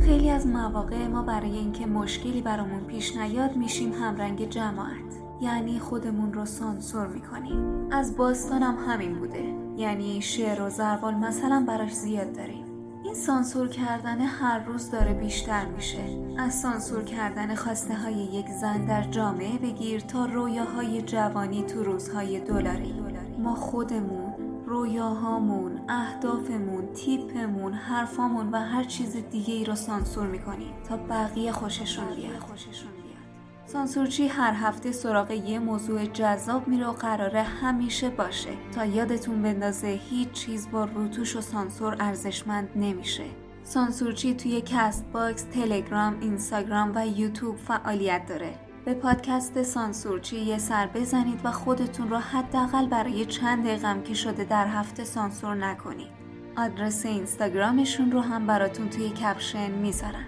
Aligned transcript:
خیلی 0.00 0.30
از 0.30 0.46
مواقع 0.46 1.06
ما 1.06 1.22
برای 1.22 1.56
اینکه 1.56 1.86
مشکلی 1.86 2.42
برامون 2.42 2.84
پیش 2.84 3.16
نیاد 3.16 3.56
میشیم 3.56 3.92
همرنگ 3.92 4.48
جماعت. 4.48 5.18
یعنی 5.40 5.78
خودمون 5.78 6.32
رو 6.32 6.46
سانسور 6.46 7.06
می‌کنیم. 7.06 7.88
از 7.90 8.16
باستان 8.16 8.62
هم 8.62 8.92
همین 8.92 9.14
بوده. 9.14 9.54
یعنی 9.76 10.22
شعر 10.22 10.62
و 10.62 10.70
زربال 10.70 11.14
مثلا 11.14 11.64
براش 11.68 11.92
زیاد 11.92 12.32
داریم. 12.32 12.64
این 13.04 13.14
سانسور 13.14 13.68
کردن 13.68 14.20
هر 14.20 14.58
روز 14.58 14.90
داره 14.90 15.12
بیشتر 15.12 15.66
میشه. 15.66 16.04
از 16.38 16.54
سانسور 16.54 17.04
کردن 17.04 17.54
خواسته 17.54 17.94
های 17.94 18.14
یک 18.14 18.46
زن 18.48 18.84
در 18.84 19.02
جامعه 19.02 19.58
بگیر 19.58 20.00
تا 20.00 20.24
رویاهای 20.24 21.02
جوانی 21.02 21.62
تو 21.62 21.82
روزهای 21.82 22.40
دلاری. 22.40 22.94
ما 23.38 23.54
خودمون 23.54 24.27
رویاهامون 24.68 25.80
اهدافمون 25.88 26.92
تیپمون 26.92 27.72
حرفامون 27.72 28.48
و 28.52 28.56
هر 28.56 28.84
چیز 28.84 29.16
دیگه 29.30 29.54
ای 29.54 29.64
رو 29.64 29.74
سانسور 29.74 30.26
می‌کنیم 30.26 30.72
تا 30.88 30.96
بقیه 30.96 31.52
خوششون 31.52 32.04
بیاد. 32.16 32.42
سانسورچی 33.66 34.26
هر 34.26 34.52
هفته 34.52 34.92
سراغ 34.92 35.30
یه 35.30 35.58
موضوع 35.58 36.04
جذاب 36.04 36.68
میره 36.68 36.86
و 36.86 36.92
قراره 36.92 37.42
همیشه 37.42 38.10
باشه 38.10 38.50
تا 38.74 38.84
یادتون 38.84 39.42
بندازه 39.42 40.00
هیچ 40.10 40.32
چیز 40.32 40.70
با 40.70 40.84
روتوش 40.84 41.36
و 41.36 41.40
سانسور 41.40 41.96
ارزشمند 42.00 42.68
نمیشه. 42.76 43.24
سانسورچی 43.64 44.34
توی 44.34 44.62
Castbox، 44.66 45.42
تلگرام، 45.42 46.20
اینستاگرام 46.20 46.92
و 46.94 47.06
یوتیوب 47.06 47.56
فعالیت 47.56 48.26
داره. 48.26 48.67
به 48.88 48.94
پادکست 48.94 49.62
سانسورچی 49.62 50.36
یه 50.36 50.58
سر 50.58 50.86
بزنید 50.86 51.40
و 51.44 51.52
خودتون 51.52 52.10
رو 52.10 52.16
حداقل 52.16 52.86
برای 52.86 53.24
چند 53.24 53.64
دقیقم 53.64 54.02
که 54.02 54.14
شده 54.14 54.44
در 54.44 54.66
هفته 54.66 55.04
سانسور 55.04 55.54
نکنید. 55.54 56.08
آدرس 56.56 57.06
اینستاگرامشون 57.06 58.12
رو 58.12 58.20
هم 58.20 58.46
براتون 58.46 58.88
توی 58.88 59.08
caption 59.08 59.70
می‌ذارم. 59.70 60.26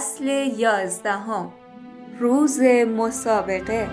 فصل 0.00 0.26
یازدهم 0.56 1.52
روز 2.18 2.60
مسابقه 2.96 3.88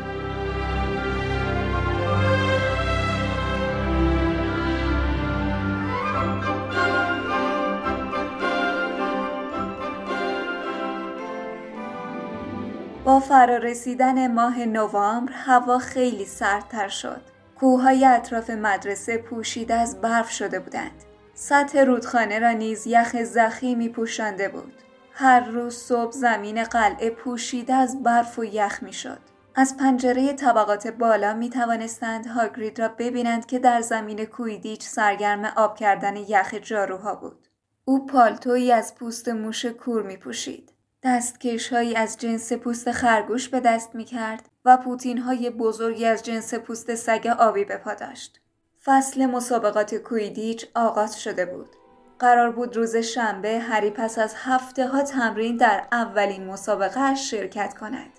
با 13.06 13.20
فرارسیدن 13.20 14.34
ماه 14.34 14.60
نوامبر 14.60 15.34
هوا 15.34 15.80
خیلی 15.80 16.26
سردتر 16.26 16.88
شد. 16.88 17.22
کوههای 17.60 18.06
اطراف 18.06 18.50
مدرسه 18.50 19.18
پوشیده 19.18 19.74
از 19.74 20.02
برف 20.02 20.30
شده 20.30 20.60
بودند. 20.60 21.04
سطح 21.34 21.84
رودخانه 21.84 22.40
را 22.40 22.52
نیز 22.52 22.88
یخ 22.88 23.24
زخیمی 23.24 23.90
پوشانده 23.90 24.50
بود. 24.50 24.87
هر 25.20 25.40
روز 25.40 25.76
صبح 25.76 26.12
زمین 26.12 26.64
قلعه 26.64 27.10
پوشیده 27.10 27.74
از 27.74 28.04
برف 28.04 28.40
و 28.40 28.46
یخ 28.46 28.84
می‌شد. 28.84 29.20
از 29.56 29.78
پنجره 29.78 30.34
طبقات 30.34 30.88
بالا 30.88 31.34
می 31.34 31.50
توانستند 31.50 32.28
هاگرید 32.28 32.80
را 32.80 32.88
ببینند 32.88 33.46
که 33.46 33.60
در 33.60 33.82
زمین 33.82 34.26
کویدیچ 34.26 34.84
سرگرم 34.84 35.46
آب 35.46 35.78
کردن 35.78 36.16
یخ 36.16 36.54
جاروها 36.54 37.16
بود. 37.16 37.48
او 37.86 38.06
پالتویی 38.06 38.72
از 38.72 38.96
پوست 38.96 39.30
موش 39.30 39.66
کور 39.66 40.04
می 40.04 40.18
پوشید. 40.18 40.74
دستکشهایی 41.04 41.96
از 41.96 42.18
جنس 42.18 42.54
پوست 42.54 42.92
خرگوش 42.92 43.50
به 43.50 43.60
دست 43.60 43.96
می 43.96 44.06
کرد 44.06 44.50
و 44.66 44.78
پوتین 44.78 45.18
های 45.18 45.50
بزرگی 45.50 46.06
از 46.06 46.24
جنس 46.24 46.54
پوست 46.54 46.96
سگ 46.96 47.36
آبی 47.40 47.66
به 47.66 47.78
پا 47.78 47.94
داشت. 47.94 48.42
فصل 48.86 49.26
مسابقات 49.26 49.96
کویدیچ 49.96 50.66
آغاز 50.76 51.22
شده 51.22 51.46
بود. 51.46 51.77
قرار 52.20 52.52
بود 52.52 52.76
روز 52.76 52.96
شنبه 52.96 53.60
هری 53.60 53.90
پس 53.90 54.20
از 54.20 54.34
هفته 54.38 54.88
ها 54.88 55.02
تمرین 55.04 55.58
در 55.58 55.84
اولین 55.92 56.48
مسابقه 56.48 57.16
شرکت 57.16 57.74
کند. 57.74 58.10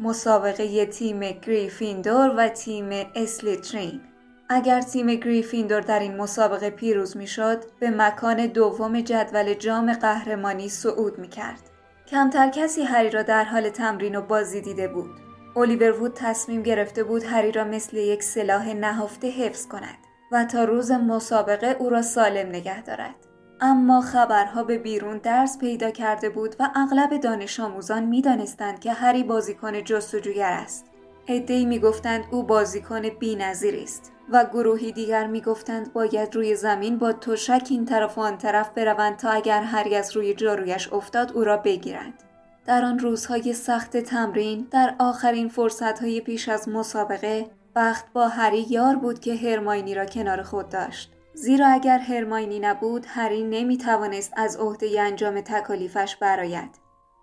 مسابقه 0.00 0.86
تیم 0.86 1.20
گریفیندور 1.20 2.34
و 2.36 2.48
تیم 2.48 3.06
اسلیترین. 3.14 4.00
اگر 4.48 4.80
تیم 4.80 5.06
گریفیندور 5.06 5.80
در 5.80 5.98
این 5.98 6.16
مسابقه 6.16 6.70
پیروز 6.70 7.16
می‌شد 7.16 7.64
به 7.80 7.90
مکان 7.90 8.46
دوم 8.46 9.00
جدول 9.00 9.54
جام 9.54 9.92
قهرمانی 9.92 10.68
صعود 10.68 11.18
می 11.18 11.28
کرد. 11.28 11.60
کمتر 12.06 12.48
کسی 12.48 12.82
هری 12.82 13.10
را 13.10 13.22
در 13.22 13.44
حال 13.44 13.68
تمرین 13.68 14.16
و 14.16 14.22
بازی 14.22 14.60
دیده 14.60 14.88
بود. 14.88 15.10
الیور 15.56 16.00
وود 16.02 16.14
تصمیم 16.14 16.62
گرفته 16.62 17.04
بود 17.04 17.24
هری 17.24 17.52
را 17.52 17.64
مثل 17.64 17.96
یک 17.96 18.22
سلاح 18.22 18.72
نهفته 18.72 19.30
حفظ 19.30 19.66
کند 19.66 19.98
و 20.32 20.44
تا 20.44 20.64
روز 20.64 20.90
مسابقه 20.90 21.76
او 21.78 21.90
را 21.90 22.02
سالم 22.02 22.48
نگه 22.48 22.82
دارد. 22.82 23.14
اما 23.60 24.00
خبرها 24.00 24.62
به 24.62 24.78
بیرون 24.78 25.18
درس 25.18 25.58
پیدا 25.58 25.90
کرده 25.90 26.28
بود 26.28 26.56
و 26.60 26.70
اغلب 26.74 27.20
دانش 27.20 27.60
آموزان 27.60 28.04
می 28.04 28.22
دانستند 28.22 28.80
که 28.80 28.92
هری 28.92 29.22
بازیکن 29.22 29.84
جستجوگر 29.84 30.52
است. 30.52 30.86
عدهای 31.28 31.64
می‌گفتند 31.64 32.24
او 32.30 32.42
بازیکن 32.42 33.02
بینظیری 33.08 33.82
است 33.82 34.12
و 34.32 34.44
گروهی 34.44 34.92
دیگر 34.92 35.26
می‌گفتند 35.26 35.92
باید 35.92 36.34
روی 36.34 36.56
زمین 36.56 36.98
با 36.98 37.12
تشک 37.12 37.66
این 37.70 37.84
طرف 37.84 38.18
و 38.18 38.20
آن 38.20 38.38
طرف 38.38 38.70
بروند 38.70 39.16
تا 39.16 39.30
اگر 39.30 39.62
هری 39.62 39.96
از 39.96 40.16
روی 40.16 40.34
جارویش 40.34 40.92
افتاد 40.92 41.32
او 41.32 41.44
را 41.44 41.56
بگیرند. 41.56 42.14
در 42.66 42.84
آن 42.84 42.98
روزهای 42.98 43.52
سخت 43.52 43.96
تمرین 43.96 44.66
در 44.70 44.94
آخرین 44.98 45.48
فرصتهای 45.48 46.20
پیش 46.20 46.48
از 46.48 46.68
مسابقه 46.68 47.46
بخت 47.76 48.12
با 48.12 48.28
هری 48.28 48.66
یار 48.70 48.96
بود 48.96 49.20
که 49.20 49.36
هرماینی 49.36 49.94
را 49.94 50.06
کنار 50.06 50.42
خود 50.42 50.68
داشت. 50.68 51.15
زیرا 51.36 51.68
اگر 51.68 51.98
هرماینی 51.98 52.58
نبود 52.58 53.06
هری 53.08 53.44
نمی 53.44 53.78
توانست 53.78 54.32
از 54.36 54.56
عهده 54.56 55.02
انجام 55.02 55.40
تکالیفش 55.40 56.16
برآید. 56.16 56.70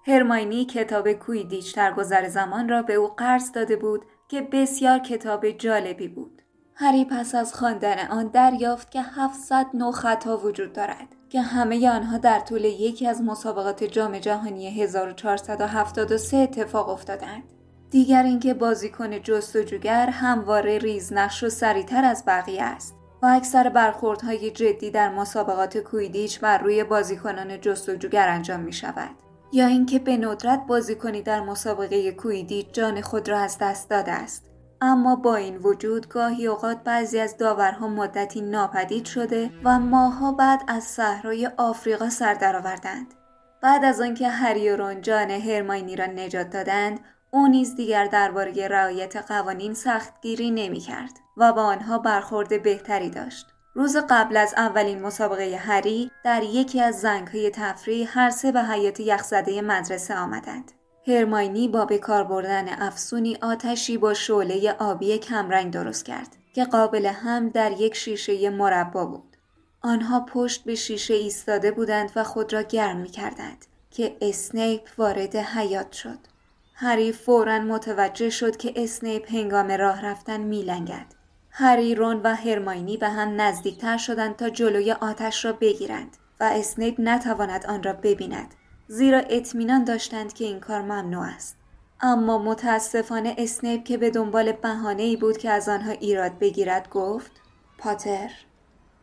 هرماینی 0.07 0.65
کتاب 0.65 1.13
کویدیچ 1.13 1.75
در 1.75 1.93
گذر 1.93 2.27
زمان 2.29 2.69
را 2.69 2.81
به 2.81 2.93
او 2.93 3.07
قرض 3.07 3.51
داده 3.51 3.75
بود 3.75 4.05
که 4.27 4.41
بسیار 4.41 4.99
کتاب 4.99 5.49
جالبی 5.49 6.07
بود. 6.07 6.41
هری 6.75 7.05
پس 7.05 7.35
از 7.35 7.53
خواندن 7.53 8.07
آن 8.07 8.27
دریافت 8.27 8.91
که 8.91 9.01
700 9.01 9.65
نو 9.73 9.91
خطا 9.91 10.37
وجود 10.37 10.73
دارد 10.73 11.07
که 11.29 11.41
همه 11.41 11.89
آنها 11.89 12.17
در 12.17 12.39
طول 12.39 12.65
یکی 12.65 13.07
از 13.07 13.21
مسابقات 13.21 13.83
جام 13.83 14.19
جهانی 14.19 14.69
1473 14.81 16.37
اتفاق 16.37 16.89
افتادند. 16.89 17.43
دیگر 17.89 18.23
اینکه 18.23 18.53
بازیکن 18.53 19.21
جستجوگر 19.21 20.09
همواره 20.09 20.77
ریزنقش 20.77 21.43
و 21.43 21.49
سریعتر 21.49 22.05
از 22.05 22.23
بقیه 22.27 22.63
است. 22.63 23.02
و 23.23 23.25
اکثر 23.25 23.69
برخوردهای 23.69 24.51
جدی 24.51 24.91
در 24.91 25.09
مسابقات 25.09 25.77
کویدیچ 25.77 26.39
بر 26.39 26.57
روی 26.57 26.83
بازیکنان 26.83 27.61
جستجوگر 27.61 28.29
انجام 28.29 28.59
می 28.59 28.73
شود. 28.73 29.09
یا 29.53 29.67
اینکه 29.67 29.99
به 29.99 30.17
ندرت 30.17 30.67
بازیکنی 30.67 31.21
در 31.21 31.41
مسابقه 31.41 32.11
کویدیچ 32.11 32.71
جان 32.73 33.01
خود 33.01 33.29
را 33.29 33.39
از 33.39 33.57
دست 33.61 33.89
داده 33.89 34.11
است. 34.11 34.49
اما 34.81 35.15
با 35.15 35.35
این 35.35 35.57
وجود 35.57 36.07
گاهی 36.07 36.47
اوقات 36.47 36.83
بعضی 36.83 37.19
از 37.19 37.37
داورها 37.37 37.87
مدتی 37.87 38.41
ناپدید 38.41 39.05
شده 39.05 39.51
و 39.63 39.79
ماها 39.79 40.31
بعد 40.31 40.61
از 40.67 40.83
صحرای 40.83 41.49
آفریقا 41.57 42.09
سر 42.09 42.33
درآوردند. 42.33 43.13
بعد 43.61 43.85
از 43.85 44.01
آنکه 44.01 44.27
هری 44.29 44.77
جان 45.01 45.31
هرماینی 45.31 45.95
را 45.95 46.05
نجات 46.05 46.49
دادند 46.49 46.99
او 47.35 47.47
نیز 47.47 47.75
دیگر 47.75 48.05
درباره 48.05 48.67
رعایت 48.67 49.15
قوانین 49.15 49.73
سختگیری 49.73 50.51
نمی‌کرد 50.51 51.11
و 51.37 51.53
با 51.53 51.63
آنها 51.63 51.97
برخورد 51.97 52.63
بهتری 52.63 53.09
داشت. 53.09 53.47
روز 53.73 53.97
قبل 54.09 54.37
از 54.37 54.53
اولین 54.57 55.01
مسابقه 55.01 55.55
هری 55.57 56.11
در 56.23 56.43
یکی 56.43 56.81
از 56.81 57.01
زنگهای 57.01 57.49
تفریح 57.49 58.09
هر 58.19 58.29
سه 58.29 58.51
به 58.51 58.63
حیات 58.63 58.99
یخزده 58.99 59.61
مدرسه 59.61 60.15
آمدند. 60.15 60.71
هرماینی 61.07 61.67
با 61.67 61.85
به 61.85 61.97
بردن 62.07 62.69
افسونی 62.69 63.37
آتشی 63.41 63.97
با 63.97 64.13
شعله 64.13 64.71
آبی 64.79 65.17
کمرنگ 65.17 65.73
درست 65.73 66.05
کرد 66.05 66.35
که 66.55 66.65
قابل 66.65 67.05
هم 67.05 67.49
در 67.49 67.71
یک 67.71 67.95
شیشه 67.95 68.49
مربا 68.49 69.05
بود. 69.05 69.37
آنها 69.81 70.19
پشت 70.19 70.63
به 70.63 70.75
شیشه 70.75 71.13
ایستاده 71.13 71.71
بودند 71.71 72.11
و 72.15 72.23
خود 72.23 72.53
را 72.53 72.61
گرم 72.61 72.97
می 72.97 73.09
کردند 73.09 73.65
که 73.91 74.17
اسنیپ 74.21 74.89
وارد 74.97 75.35
حیاط 75.35 75.91
شد. 75.91 76.32
هری 76.73 77.11
فورا 77.11 77.59
متوجه 77.59 78.29
شد 78.29 78.57
که 78.57 78.73
اسنیپ 78.75 79.31
هنگام 79.31 79.71
راه 79.71 80.05
رفتن 80.05 80.41
میلنگد. 80.41 81.05
هری 81.49 81.95
رون 81.95 82.21
و 82.23 82.35
هرماینی 82.35 82.97
به 82.97 83.09
هم 83.09 83.41
نزدیکتر 83.41 83.97
شدند 83.97 84.35
تا 84.35 84.49
جلوی 84.49 84.91
آتش 84.91 85.45
را 85.45 85.53
بگیرند 85.53 86.17
و 86.39 86.43
اسنیپ 86.43 86.95
نتواند 86.99 87.65
آن 87.65 87.83
را 87.83 87.93
ببیند 87.93 88.53
زیرا 88.87 89.19
اطمینان 89.19 89.83
داشتند 89.83 90.33
که 90.33 90.45
این 90.45 90.59
کار 90.59 90.81
ممنوع 90.81 91.25
است. 91.25 91.57
اما 92.01 92.37
متاسفانه 92.37 93.35
اسنیپ 93.37 93.83
که 93.83 93.97
به 93.97 94.09
دنبال 94.09 94.51
بهانه 94.51 95.03
ای 95.03 95.15
بود 95.15 95.37
که 95.37 95.49
از 95.49 95.69
آنها 95.69 95.91
ایراد 95.91 96.39
بگیرد 96.39 96.89
گفت 96.89 97.31
پاتر 97.77 98.31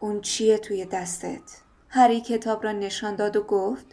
اون 0.01 0.21
چیه 0.21 0.59
توی 0.59 0.85
دستت؟ 0.85 1.61
هری 1.89 2.21
کتاب 2.21 2.65
را 2.65 2.73
نشان 2.73 3.17
داد 3.17 3.37
و 3.37 3.43
گفت 3.43 3.87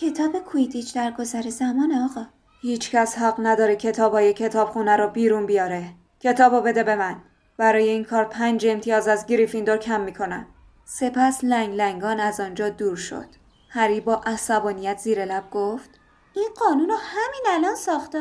کتاب 0.00 0.38
کویدیچ 0.38 0.94
در 0.94 1.10
گذر 1.10 1.50
زمان 1.50 1.92
آقا 1.92 2.26
هیچکس 2.62 3.18
حق 3.18 3.34
نداره 3.38 3.76
کتابای 3.76 4.32
کتابخونه 4.32 4.96
رو 4.96 5.08
بیرون 5.08 5.46
بیاره. 5.46 5.84
کتابو 6.20 6.60
بده 6.60 6.82
به 6.82 6.96
من. 6.96 7.16
برای 7.56 7.88
این 7.88 8.04
کار 8.04 8.24
پنج 8.24 8.66
امتیاز 8.66 9.08
از 9.08 9.26
گریفیندور 9.26 9.76
کم 9.76 10.00
می‌کنم. 10.00 10.46
سپس 10.84 11.44
لنگ 11.44 11.74
لنگان 11.74 12.20
از 12.20 12.40
آنجا 12.40 12.68
دور 12.68 12.96
شد. 12.96 13.26
هری 13.68 14.00
با 14.00 14.20
عصبانیت 14.26 14.98
زیر 14.98 15.24
لب 15.24 15.50
گفت 15.50 15.90
این 16.34 16.48
قانون 16.56 16.88
رو 16.88 16.96
همین 17.00 17.42
الان 17.48 17.74
ساخته. 17.74 18.20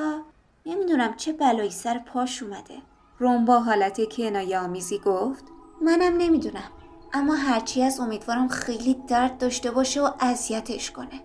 نمی‌دونم 0.65 1.13
چه 1.13 1.33
بلایی 1.33 1.71
سر 1.71 1.97
پاش 1.97 2.43
اومده. 2.43 2.75
روم 3.19 3.45
با 3.45 3.59
حالت 3.59 4.15
کنایه 4.15 4.59
آمیزی 4.59 4.99
گفت 4.99 5.43
منم 5.81 6.17
نمی‌دونم. 6.17 6.71
اما 7.13 7.35
هرچی 7.35 7.83
از 7.83 7.99
امیدوارم 7.99 8.47
خیلی 8.47 9.03
درد 9.07 9.37
داشته 9.37 9.71
باشه 9.71 10.01
و 10.01 10.09
اذیتش 10.19 10.91
کنه. 10.91 11.21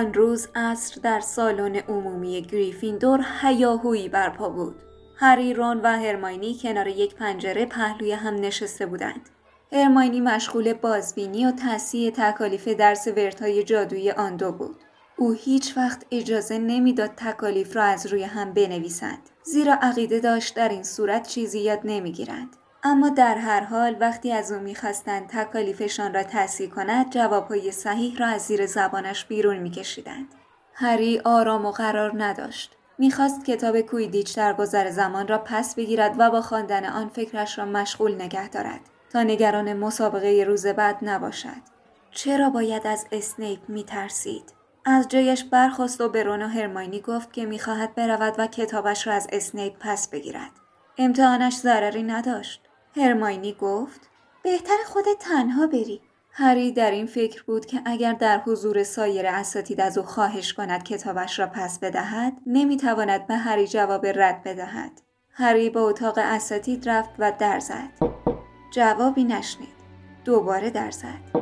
آن 0.00 0.14
روز 0.14 0.48
عصر 0.54 1.00
در 1.02 1.20
سالن 1.20 1.76
عمومی 1.76 2.42
گریفیندور 2.42 3.24
هیاهویی 3.40 4.08
برپا 4.08 4.48
بود. 4.48 4.74
هری، 5.16 5.54
رون 5.54 5.80
و 5.80 5.86
هرماینی 5.86 6.58
کنار 6.62 6.86
یک 6.86 7.14
پنجره 7.14 7.66
پهلوی 7.66 8.12
هم 8.12 8.34
نشسته 8.34 8.86
بودند. 8.86 9.28
هرماینی 9.72 10.20
مشغول 10.20 10.72
بازبینی 10.72 11.46
و 11.46 11.52
تصحیح 11.52 12.12
تکالیف 12.16 12.68
درس 12.68 13.08
ورتای 13.08 13.64
جادویی 13.64 14.10
آن 14.10 14.36
دو 14.36 14.52
بود. 14.52 14.76
او 15.16 15.32
هیچ 15.32 15.76
وقت 15.76 16.06
اجازه 16.10 16.58
نمی‌داد 16.58 17.10
تکالیف 17.16 17.76
را 17.76 17.82
از 17.82 18.06
روی 18.06 18.22
هم 18.22 18.52
بنویسند 18.52 19.30
زیرا 19.42 19.74
عقیده 19.82 20.20
داشت 20.20 20.56
در 20.56 20.68
این 20.68 20.82
صورت 20.82 21.28
چیزی 21.28 21.60
یاد 21.60 21.80
نمی‌گیرند 21.84 22.56
اما 22.84 23.08
در 23.08 23.34
هر 23.34 23.60
حال 23.60 23.96
وقتی 24.00 24.32
از 24.32 24.52
او 24.52 24.58
می‌خواستند 24.58 25.26
تکالیفشان 25.26 26.14
را 26.14 26.22
تصحیح 26.22 26.70
کند 26.70 27.10
جوابهای 27.10 27.72
صحیح 27.72 28.16
را 28.18 28.26
از 28.26 28.42
زیر 28.42 28.66
زبانش 28.66 29.24
بیرون 29.24 29.56
میکشیدند. 29.56 30.34
هری 30.74 31.20
آرام 31.24 31.66
و 31.66 31.70
قرار 31.70 32.24
نداشت. 32.24 32.76
می‌خواست 32.98 33.44
کتاب 33.44 33.80
کویدیچ 33.80 34.36
در 34.36 34.52
گذر 34.52 34.90
زمان 34.90 35.28
را 35.28 35.38
پس 35.38 35.74
بگیرد 35.74 36.14
و 36.18 36.30
با 36.30 36.42
خواندن 36.42 36.84
آن 36.84 37.08
فکرش 37.08 37.58
را 37.58 37.64
مشغول 37.64 38.14
نگه 38.14 38.48
دارد 38.48 38.80
تا 39.12 39.22
نگران 39.22 39.72
مسابقه 39.72 40.44
روز 40.46 40.66
بعد 40.66 40.96
نباشد. 41.02 41.62
چرا 42.10 42.50
باید 42.50 42.86
از 42.86 43.06
اسنیپ 43.12 43.60
میترسید؟ 43.68 44.52
از 44.84 45.08
جایش 45.08 45.44
برخواست 45.44 46.00
و 46.00 46.08
به 46.08 46.22
رون 46.22 46.42
و 46.42 46.48
هرماینی 46.48 47.00
گفت 47.00 47.32
که 47.32 47.46
می‌خواهد 47.46 47.94
برود 47.94 48.34
و 48.38 48.46
کتابش 48.46 49.06
را 49.06 49.12
از 49.12 49.26
اسنیپ 49.32 49.74
پس 49.80 50.08
بگیرد. 50.08 50.50
امتحانش 50.98 51.56
ضرری 51.56 52.02
نداشت. 52.02 52.69
هرماینی 52.96 53.52
گفت 53.60 54.10
بهتر 54.42 54.76
خودت 54.86 55.18
تنها 55.20 55.66
بری. 55.66 56.00
هری 56.32 56.72
در 56.72 56.90
این 56.90 57.06
فکر 57.06 57.42
بود 57.42 57.66
که 57.66 57.82
اگر 57.84 58.12
در 58.12 58.38
حضور 58.38 58.82
سایر 58.82 59.26
اساتید 59.26 59.80
از 59.80 59.98
او 59.98 60.04
خواهش 60.04 60.52
کند 60.52 60.82
کتابش 60.82 61.38
را 61.38 61.46
پس 61.46 61.78
بدهد 61.78 62.32
نمی‌تواند 62.46 63.26
به 63.26 63.36
هری 63.36 63.66
جواب 63.66 64.06
رد 64.06 64.42
بدهد. 64.42 64.90
هری 65.32 65.70
به 65.70 65.80
اتاق 65.80 66.18
اساتید 66.18 66.88
رفت 66.88 67.10
و 67.18 67.32
در 67.38 67.60
زد. 67.60 67.90
جوابی 68.74 69.24
نشنید. 69.24 69.80
دوباره 70.24 70.70
در 70.70 70.90
زد. 70.90 71.40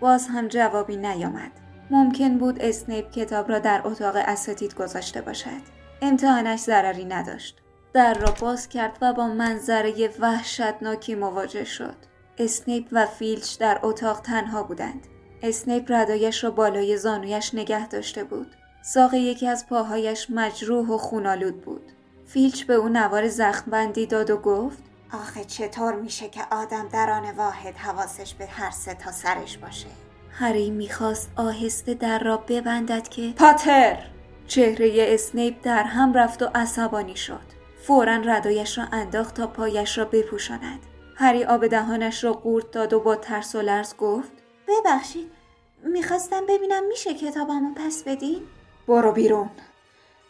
باز 0.00 0.28
هم 0.28 0.48
جوابی 0.48 0.96
نیامد. 0.96 1.52
ممکن 1.90 2.38
بود 2.38 2.62
اسنیپ 2.62 3.10
کتاب 3.10 3.48
را 3.48 3.58
در 3.58 3.82
اتاق 3.84 4.16
اساتید 4.16 4.74
گذاشته 4.74 5.20
باشد. 5.20 5.76
امتحانش 6.02 6.60
ضرری 6.60 7.04
نداشت. 7.04 7.62
در 7.96 8.14
را 8.14 8.34
باز 8.40 8.68
کرد 8.68 8.98
و 9.02 9.12
با 9.12 9.26
منظره 9.26 10.10
وحشتناکی 10.20 11.14
مواجه 11.14 11.64
شد. 11.64 11.94
اسنیپ 12.38 12.88
و 12.92 13.06
فیلچ 13.06 13.58
در 13.58 13.80
اتاق 13.82 14.20
تنها 14.20 14.62
بودند. 14.62 15.06
اسنیپ 15.42 15.92
ردایش 15.92 16.44
را 16.44 16.50
بالای 16.50 16.96
زانویش 16.96 17.54
نگه 17.54 17.88
داشته 17.88 18.24
بود. 18.24 18.56
ساق 18.82 19.14
یکی 19.14 19.48
از 19.48 19.66
پاهایش 19.66 20.30
مجروح 20.30 20.88
و 20.88 20.98
خون‌آلود 20.98 21.60
بود. 21.60 21.92
فیلچ 22.26 22.64
به 22.64 22.74
او 22.74 22.88
نوار 22.88 23.28
زخم 23.28 23.70
بندی 23.70 24.06
داد 24.06 24.30
و 24.30 24.36
گفت 24.36 24.82
آخه 25.12 25.44
چطور 25.44 25.94
میشه 25.94 26.28
که 26.28 26.40
آدم 26.50 26.88
در 26.88 27.10
آن 27.10 27.36
واحد 27.36 27.76
حواسش 27.76 28.34
به 28.34 28.46
هر 28.46 28.70
سه 28.70 28.94
تا 28.94 29.12
سرش 29.12 29.58
باشه؟ 29.58 29.88
هری 30.30 30.70
می‌خواست 30.70 31.30
آهسته 31.36 31.94
در 31.94 32.18
را 32.18 32.36
ببندد 32.36 33.08
که 33.08 33.32
پاتر 33.36 33.98
چهره 34.46 34.94
اسنیپ 34.98 35.54
در 35.62 35.82
هم 35.82 36.12
رفت 36.12 36.42
و 36.42 36.50
عصبانی 36.54 37.16
شد. 37.16 37.55
فورا 37.86 38.16
ردایش 38.16 38.78
را 38.78 38.84
انداخت 38.92 39.34
تا 39.34 39.46
پایش 39.46 39.98
را 39.98 40.04
بپوشاند. 40.04 40.80
هری 41.16 41.44
آب 41.44 41.66
دهانش 41.66 42.24
را 42.24 42.32
قورت 42.32 42.70
داد 42.70 42.92
و 42.92 43.00
با 43.00 43.16
ترس 43.16 43.54
و 43.54 43.62
لرز 43.62 43.96
گفت 43.96 44.32
ببخشید 44.68 45.30
می‌خواستم 45.84 46.46
ببینم 46.48 46.86
میشه 46.86 47.14
کتابمو 47.14 47.74
پس 47.74 48.02
بدین؟ 48.02 48.42
برو 48.88 49.12
بیرون. 49.12 49.50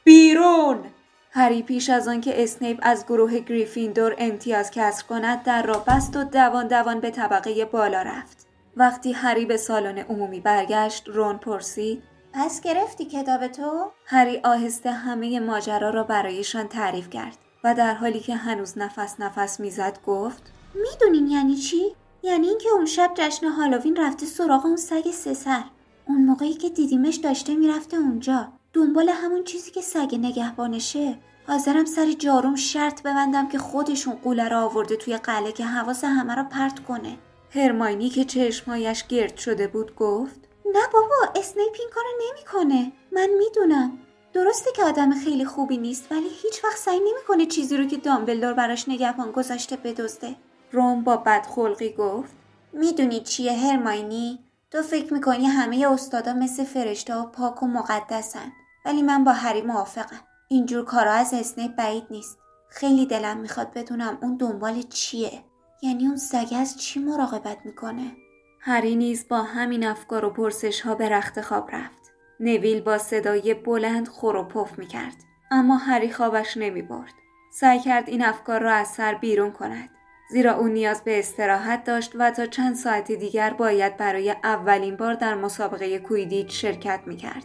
بیرون! 0.04 0.84
هری 1.30 1.62
پیش 1.62 1.90
از 1.90 2.08
آنکه 2.08 2.42
اسنیپ 2.42 2.78
از 2.82 3.06
گروه 3.06 3.38
گریفیندور 3.38 4.14
امتیاز 4.18 4.70
کسر 4.70 5.04
کند 5.06 5.42
در 5.42 5.62
را 5.62 5.84
بست 5.86 6.16
و 6.16 6.24
دوان 6.24 6.68
دوان 6.68 7.00
به 7.00 7.10
طبقه 7.10 7.64
بالا 7.64 8.02
رفت. 8.02 8.46
وقتی 8.76 9.12
هری 9.12 9.46
به 9.46 9.56
سالن 9.56 9.98
عمومی 9.98 10.40
برگشت 10.40 11.08
رون 11.08 11.38
پرسید 11.38 12.02
پس 12.32 12.60
گرفتی 12.60 13.04
کتاب 13.04 13.46
تو؟ 13.46 13.90
هری 14.06 14.40
آهسته 14.44 14.90
همه 14.90 15.40
ماجرا 15.40 15.90
را 15.90 16.04
برایشان 16.04 16.68
تعریف 16.68 17.10
کرد. 17.10 17.45
و 17.66 17.74
در 17.74 17.94
حالی 17.94 18.20
که 18.20 18.36
هنوز 18.36 18.78
نفس 18.78 19.20
نفس 19.20 19.60
می‌زد 19.60 19.98
گفت 20.06 20.42
می‌دونین 20.74 21.26
یعنی 21.26 21.56
چی؟ 21.56 21.94
یعنی 22.22 22.48
اینکه 22.48 22.68
اون 22.68 22.86
شب 22.86 23.10
جشن 23.14 23.46
هالووین 23.46 23.96
رفته 23.96 24.26
سراغ 24.26 24.66
اون 24.66 24.76
سگ 24.76 25.10
سه 25.10 25.34
سر. 25.34 25.64
اون 26.04 26.24
موقعی 26.24 26.54
که 26.54 26.68
دیدیمش 26.68 27.16
داشته 27.16 27.54
می‌رفته 27.54 27.96
اونجا. 27.96 28.48
دنبال 28.72 29.08
همون 29.08 29.44
چیزی 29.44 29.70
که 29.70 29.80
سگ 29.80 30.14
نگهبانشه. 30.22 31.18
حاضرم 31.46 31.84
سر 31.84 32.12
جاروم 32.12 32.54
شرط 32.54 33.02
ببندم 33.02 33.48
که 33.48 33.58
خودشون 33.58 34.14
قوله 34.14 34.48
را 34.48 34.64
آورده 34.64 34.96
توی 34.96 35.16
قله 35.16 35.52
که 35.52 35.64
حواس 35.64 36.04
همه 36.04 36.34
را 36.34 36.44
پرت 36.44 36.78
کنه. 36.78 37.18
هرماینی 37.50 38.08
که 38.08 38.24
چشمایش 38.24 39.06
گرد 39.06 39.36
شده 39.36 39.66
بود 39.66 39.94
گفت 39.94 40.40
نه 40.66 40.82
بابا 40.92 41.40
اسنیپ 41.40 41.76
این 41.78 41.88
کارو 41.94 42.08
نمی‌کنه. 42.28 42.92
من 43.12 43.28
می‌دونم. 43.38 43.98
درسته 44.36 44.72
که 44.72 44.84
آدم 44.84 45.14
خیلی 45.14 45.44
خوبی 45.44 45.78
نیست 45.78 46.12
ولی 46.12 46.28
هیچ 46.42 46.64
وقت 46.64 46.76
سعی 46.76 47.00
نمی‌کنه 47.00 47.46
چیزی 47.46 47.76
رو 47.76 47.84
که 47.84 47.96
دامبلدور 47.96 48.52
براش 48.52 48.88
نگهبان 48.88 49.30
گذاشته 49.30 49.76
بدزده. 49.76 50.36
روم 50.72 51.04
با 51.04 51.16
بدخلقی 51.16 51.92
گفت 51.92 52.32
می‌دونی 52.72 53.20
چیه 53.20 53.52
هرماینی؟ 53.52 54.38
تو 54.70 54.82
فکر 54.82 55.12
می‌کنی 55.12 55.46
همه 55.46 55.86
استادا 55.92 56.32
مثل 56.32 56.64
فرشته 56.64 57.14
و 57.14 57.26
پاک 57.26 57.62
و 57.62 57.66
مقدسن 57.66 58.52
ولی 58.84 59.02
من 59.02 59.24
با 59.24 59.32
هری 59.32 59.62
موافقم. 59.62 60.20
اینجور 60.48 60.84
کارا 60.84 61.12
از 61.12 61.34
اسنیپ 61.34 61.76
بعید 61.76 62.06
نیست. 62.10 62.38
خیلی 62.68 63.06
دلم 63.06 63.36
می‌خواد 63.36 63.72
بدونم 63.72 64.18
اون 64.22 64.36
دنبال 64.36 64.82
چیه. 64.82 65.42
یعنی 65.82 66.06
اون 66.06 66.16
سگه 66.16 66.56
از 66.56 66.76
چی 66.76 67.00
مراقبت 67.00 67.58
می‌کنه؟ 67.64 68.12
هری 68.60 68.96
نیز 68.96 69.28
با 69.28 69.42
همین 69.42 69.86
افکار 69.86 70.24
و 70.24 70.30
پرسش 70.30 70.80
ها 70.80 70.94
به 70.94 71.08
رخت 71.08 71.40
خواب 71.40 71.70
رفت. 71.70 72.05
نویل 72.40 72.80
با 72.80 72.98
صدای 72.98 73.54
بلند 73.54 74.08
خور 74.08 74.36
و 74.36 74.42
پف 74.42 74.78
می 74.78 74.86
کرد. 74.86 75.16
اما 75.50 75.76
هری 75.76 76.12
خوابش 76.12 76.56
نمی 76.56 76.82
برد. 76.82 77.14
سعی 77.52 77.80
کرد 77.80 78.08
این 78.08 78.24
افکار 78.24 78.60
را 78.60 78.72
از 78.72 78.88
سر 78.88 79.14
بیرون 79.14 79.50
کند. 79.50 79.90
زیرا 80.30 80.54
او 80.54 80.68
نیاز 80.68 81.04
به 81.04 81.18
استراحت 81.18 81.84
داشت 81.84 82.12
و 82.14 82.30
تا 82.30 82.46
چند 82.46 82.74
ساعت 82.74 83.12
دیگر 83.12 83.50
باید 83.50 83.96
برای 83.96 84.30
اولین 84.44 84.96
بار 84.96 85.14
در 85.14 85.34
مسابقه 85.34 85.98
کویدیچ 85.98 86.62
شرکت 86.62 87.00
می 87.06 87.16
کرد. 87.16 87.44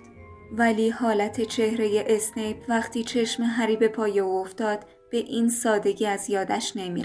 ولی 0.51 0.89
حالت 0.89 1.41
چهره 1.41 2.05
اسنیپ 2.07 2.57
وقتی 2.69 3.03
چشم 3.03 3.43
هری 3.43 3.77
به 3.77 3.87
پای 3.87 4.19
او 4.19 4.37
افتاد 4.37 4.85
به 5.11 5.17
این 5.17 5.49
سادگی 5.49 6.05
از 6.05 6.29
یادش 6.29 6.77
نمی 6.77 7.03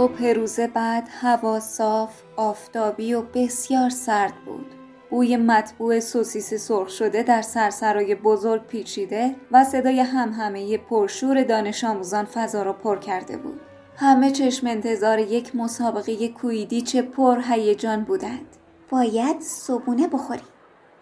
صبح 0.00 0.26
روز 0.26 0.60
بعد 0.60 1.08
هوا 1.10 1.60
صاف، 1.60 2.22
آفتابی 2.36 3.14
و 3.14 3.22
بسیار 3.22 3.90
سرد 3.90 4.34
بود. 4.46 4.66
بوی 5.10 5.36
مطبوع 5.36 6.00
سوسیس 6.00 6.54
سرخ 6.54 6.88
شده 6.88 7.22
در 7.22 7.42
سرسرای 7.42 8.14
بزرگ 8.14 8.66
پیچیده 8.66 9.36
و 9.52 9.64
صدای 9.64 10.00
همهمه 10.00 10.78
پرشور 10.78 11.42
دانش 11.42 11.84
آموزان 11.84 12.24
فضا 12.24 12.62
را 12.62 12.72
پر 12.72 12.98
کرده 12.98 13.36
بود. 13.36 13.60
همه 13.96 14.30
چشم 14.30 14.66
انتظار 14.66 15.18
یک 15.18 15.56
مسابقه 15.56 16.28
کویدیچ 16.28 16.96
پر 16.96 17.40
هیجان 17.48 18.04
بودند. 18.04 18.56
باید 18.90 19.40
صبونه 19.40 20.08
بخوری. 20.08 20.42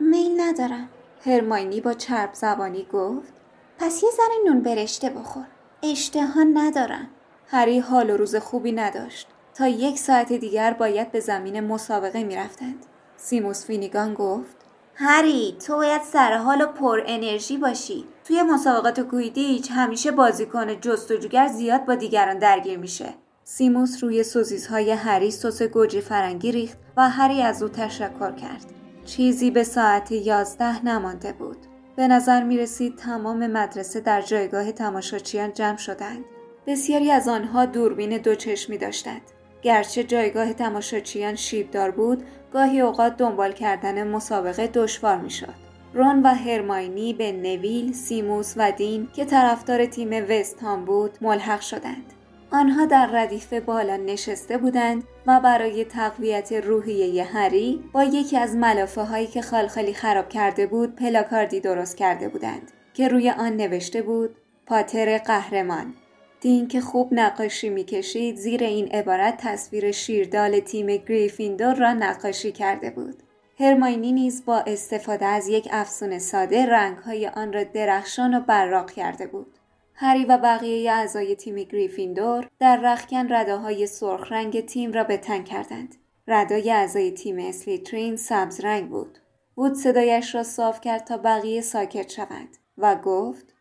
میل 0.01 0.41
ندارم. 0.41 0.89
هرماینی 1.27 1.81
با 1.81 1.93
چرب 1.93 2.31
زبانی 2.33 2.87
گفت 2.93 3.33
پس 3.79 4.03
یه 4.03 4.11
ذره 4.17 4.37
نون 4.47 4.63
برشته 4.63 5.11
بخور. 5.11 5.47
اشتها 5.83 6.43
ندارم. 6.43 7.09
هری 7.51 7.79
حال 7.79 8.11
و 8.11 8.17
روز 8.17 8.37
خوبی 8.37 8.73
نداشت. 8.73 9.29
تا 9.55 9.69
یک 9.69 9.99
ساعت 9.99 10.33
دیگر 10.33 10.73
باید 10.73 11.13
به 11.13 11.21
زمین 11.21 11.61
مسابقه 11.61 12.25
می 12.25 12.37
رفتند. 12.37 12.87
سیموس 13.17 13.67
فینیگان 13.67 14.15
گفت 14.15 14.57
هری 14.95 15.57
تو 15.67 15.77
باید 15.77 16.03
سر 16.03 16.37
حال 16.37 16.63
و 16.63 16.67
پر 16.67 17.03
انرژی 17.07 17.57
باشی. 17.57 18.05
توی 18.25 18.43
مسابقات 18.43 19.01
کویدیچ 19.01 19.71
همیشه 19.71 20.11
بازیکن 20.11 20.81
جستجوگر 20.81 21.47
زیاد 21.47 21.85
با 21.85 21.95
دیگران 21.95 22.39
درگیر 22.39 22.79
میشه. 22.79 23.15
سیموس 23.45 24.05
روی 24.05 24.25
های 24.71 24.91
هری 24.91 25.31
سس 25.31 25.63
گوجه 25.63 26.01
فرنگی 26.01 26.53
ریخت 26.53 26.79
و 26.97 27.11
هری 27.11 27.43
از 27.43 27.63
او 27.63 27.69
تشکر 27.69 28.33
کرد. 28.33 28.67
چیزی 29.05 29.51
به 29.51 29.65
ساعت 29.65 30.13
یازده 30.13 30.85
نمانده 30.85 31.33
بود. 31.33 31.57
به 31.97 32.09
نظر 32.09 32.43
می 32.43 32.59
رسید 32.59 32.97
تمام 32.97 33.47
مدرسه 33.47 34.01
در 34.01 34.23
جایگاه 34.23 34.73
تماشاچیان 34.73 35.53
جمع 35.53 35.77
شدند. 35.77 36.25
بسیاری 36.69 37.11
از 37.11 37.29
آنها 37.29 37.67
دوربین 37.67 38.19
دو 38.19 38.35
چشمی 38.35 38.79
داشتند. 38.79 39.21
گرچه 39.63 40.05
جایگاه 40.05 40.53
تماشاچیان 40.53 41.35
شیبدار 41.35 41.91
بود 41.91 42.23
گاهی 42.53 42.81
اوقات 42.81 43.17
دنبال 43.17 43.53
کردن 43.53 44.09
مسابقه 44.09 44.67
دشوار 44.67 45.17
می‌شد. 45.17 45.55
رون 45.95 46.23
و 46.23 46.29
هرماینی 46.29 47.13
به 47.13 47.33
نویل، 47.33 47.93
سیموس 47.93 48.55
و 48.57 48.73
دین 48.73 49.09
که 49.13 49.25
طرفدار 49.25 49.87
تیم 49.87 50.27
وست 50.29 50.61
هام 50.61 50.85
بود 50.85 51.19
ملحق 51.21 51.61
شدند. 51.61 52.13
آنها 52.53 52.87
در 52.87 53.07
ردیف 53.07 53.53
بالا 53.53 53.97
نشسته 53.97 54.59
بودند 54.59 55.05
و 55.27 55.41
برای 55.41 55.85
تقویت 55.85 56.53
روحیه 56.53 57.25
هری 57.25 57.85
با 57.93 58.05
یکی 58.05 58.39
از 58.39 58.57
ملافه 58.57 59.03
هایی 59.03 59.27
که 59.27 59.43
خالخالی 59.43 59.95
خراب 59.95 60.29
کرده 60.29 60.67
بود 60.67 60.97
پلاکاردی 60.97 61.61
درست 61.61 61.97
کرده 61.97 62.29
بودند 62.29 62.73
که 62.95 63.09
روی 63.09 63.31
آن 63.31 63.57
نوشته 63.57 64.03
بود 64.03 64.37
پاتر 64.67 65.19
قهرمان. 65.19 65.95
دین 66.41 66.69
که 66.69 66.81
خوب 66.81 67.09
نقاشی 67.13 67.69
می‌کشید 67.69 68.37
زیر 68.37 68.63
این 68.63 68.89
عبارت 68.89 69.37
تصویر 69.37 69.93
شیردال 69.93 70.61
تیم 70.61 70.87
گریفیندور 70.87 71.75
را 71.75 71.93
نقاشی 71.93 72.53
کرده 72.53 72.91
بود. 72.91 73.23
هرماینی 73.61 74.13
نیز 74.13 74.45
با 74.45 74.59
استفاده 74.59 75.27
از 75.27 75.49
یک 75.49 75.69
افسون 75.71 76.19
ساده 76.19 76.67
رنگهای 76.67 77.29
آن 77.29 77.53
را 77.53 77.65
درخشان 77.65 78.35
و 78.35 78.41
براق 78.41 78.91
کرده 78.91 79.27
بود. 79.27 79.59
هری 79.95 80.25
و 80.25 80.39
بقیه 80.39 80.93
اعضای 80.93 81.37
تیم 81.37 81.55
گریفیندور 81.55 82.49
در 82.59 82.77
رخکن 82.77 83.33
رده 83.33 83.57
های 83.57 83.87
سرخ 83.87 84.33
رنگ 84.33 84.67
تیم 84.67 84.93
را 84.93 85.05
به 85.05 85.17
تن 85.17 85.43
کردند. 85.43 85.95
ردای 86.27 86.71
اعضای 86.71 87.11
تیم 87.11 87.39
اسلیترین 87.39 88.17
سبز 88.17 88.61
رنگ 88.61 88.89
بود. 88.89 89.19
بود 89.55 89.75
صدایش 89.75 90.35
را 90.35 90.43
صاف 90.43 90.81
کرد 90.81 91.05
تا 91.05 91.17
بقیه 91.17 91.61
ساکت 91.61 92.11
شوند 92.11 92.57
و 92.79 92.97
گفت 92.97 93.55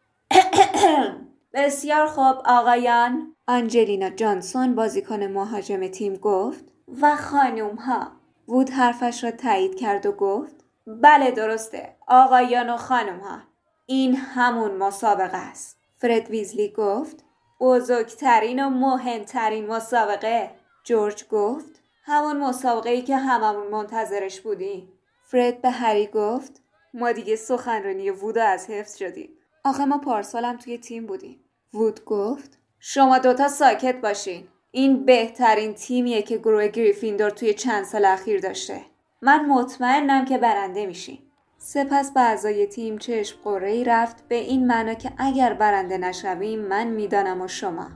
بسیار 1.54 2.08
خوب 2.08 2.36
آقایان. 2.46 3.36
آنجلینا 3.48 4.10
جانسون 4.10 4.75
بازیکن 4.75 5.24
مهاجم 5.24 5.88
تیم 5.88 6.16
گفت. 6.16 6.66
و 7.01 7.16
خانوم 7.16 7.75
ها 7.75 8.12
وود 8.48 8.70
حرفش 8.70 9.24
را 9.24 9.32
تایید 9.32 9.75
کرد 9.75 10.06
و 10.06 10.12
گفت. 10.12 10.56
بله 10.88 11.32
درسته. 11.32 11.96
آقایان 12.08 12.70
و 12.70 12.77
خانم 12.77 13.20
ها 13.20 13.39
این 13.86 14.16
همون 14.16 14.72
مسابقه 14.72 15.38
است. 15.38 15.77
فرد 15.98 16.30
ویزلی 16.30 16.70
گفت. 16.70 17.24
بزرگترین 17.60 18.66
و 18.66 18.70
مهمترین 18.70 19.68
مسابقه. 19.68 20.51
جورج 20.84 21.27
گفت. 21.27 21.82
همون 22.04 22.38
مسابقه 22.38 22.89
ای 22.89 23.01
که 23.01 23.18
هممون 23.18 23.68
منتظرش 23.68 24.42
بودیم. 24.42 24.94
فرد 25.24 25.62
به 25.62 25.70
هری 25.70 26.08
گفت. 26.08 26.62
ما 26.94 27.12
دیگه 27.12 27.36
سخنرانی 27.36 28.10
وودو 28.10 28.42
از 28.42 28.70
حفظ 28.70 28.98
شدیم. 28.98 29.37
آخه 29.67 29.86
ما 29.86 29.97
پارسالم 29.97 30.57
توی 30.57 30.77
تیم 30.77 31.05
بودیم. 31.05 31.39
وود 31.74 32.05
گفت 32.05 32.57
شما 32.79 33.19
دوتا 33.19 33.47
ساکت 33.47 34.01
باشین. 34.01 34.43
این 34.71 35.05
بهترین 35.05 35.74
تیمیه 35.74 36.21
که 36.21 36.38
گروه 36.38 36.67
گریفیندور 36.67 37.29
توی 37.29 37.53
چند 37.53 37.83
سال 37.83 38.05
اخیر 38.05 38.39
داشته. 38.39 38.81
من 39.21 39.45
مطمئنم 39.45 40.25
که 40.25 40.38
برنده 40.38 40.86
میشین. 40.86 41.19
سپس 41.57 42.12
به 42.12 42.19
اعضای 42.19 42.65
تیم 42.65 42.97
چشم 42.97 43.38
قره 43.43 43.71
ای 43.71 43.83
رفت 43.83 44.27
به 44.27 44.36
این 44.36 44.67
معنا 44.67 44.93
که 44.93 45.12
اگر 45.17 45.53
برنده 45.53 45.97
نشویم 45.97 46.59
من 46.59 46.88
می‌دانم 46.88 47.41
و 47.41 47.47
شما. 47.47 47.88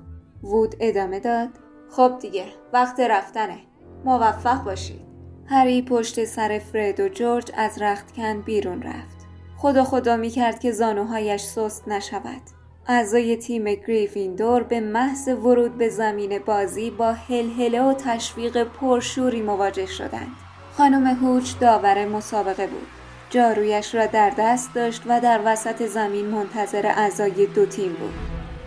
وود 0.43 0.75
ادامه 0.79 1.19
داد 1.19 1.49
خب 1.89 2.17
دیگه 2.21 2.45
وقت 2.73 2.99
رفتنه. 2.99 3.59
موفق 4.05 4.63
باشید. 4.63 5.01
هری 5.45 5.81
پشت 5.81 6.25
سر 6.25 6.59
فرد 6.59 6.99
و 6.99 7.09
جورج 7.09 7.51
از 7.57 7.81
رختکن 7.81 8.41
بیرون 8.41 8.81
رفت. 8.81 9.20
خدا 9.61 9.83
خدا 9.83 10.17
می 10.17 10.29
کرد 10.29 10.59
که 10.59 10.71
زانوهایش 10.71 11.41
سست 11.41 11.87
نشود. 11.87 12.41
اعضای 12.87 13.37
تیم 13.37 13.63
گریفیندور 13.63 14.63
به 14.63 14.79
محض 14.79 15.27
ورود 15.27 15.77
به 15.77 15.89
زمین 15.89 16.39
بازی 16.39 16.89
با 16.89 17.11
هلهله 17.11 17.81
و 17.81 17.93
تشویق 17.93 18.63
پرشوری 18.63 19.41
مواجه 19.41 19.85
شدند. 19.85 20.31
خانم 20.77 21.07
هوچ 21.07 21.59
داور 21.59 22.05
مسابقه 22.05 22.67
بود. 22.67 22.87
جارویش 23.29 23.95
را 23.95 24.05
در 24.05 24.29
دست 24.37 24.73
داشت 24.73 25.01
و 25.07 25.19
در 25.19 25.41
وسط 25.45 25.85
زمین 25.85 26.25
منتظر 26.25 26.85
اعضای 26.87 27.45
دو 27.45 27.65
تیم 27.65 27.93
بود. 27.93 28.13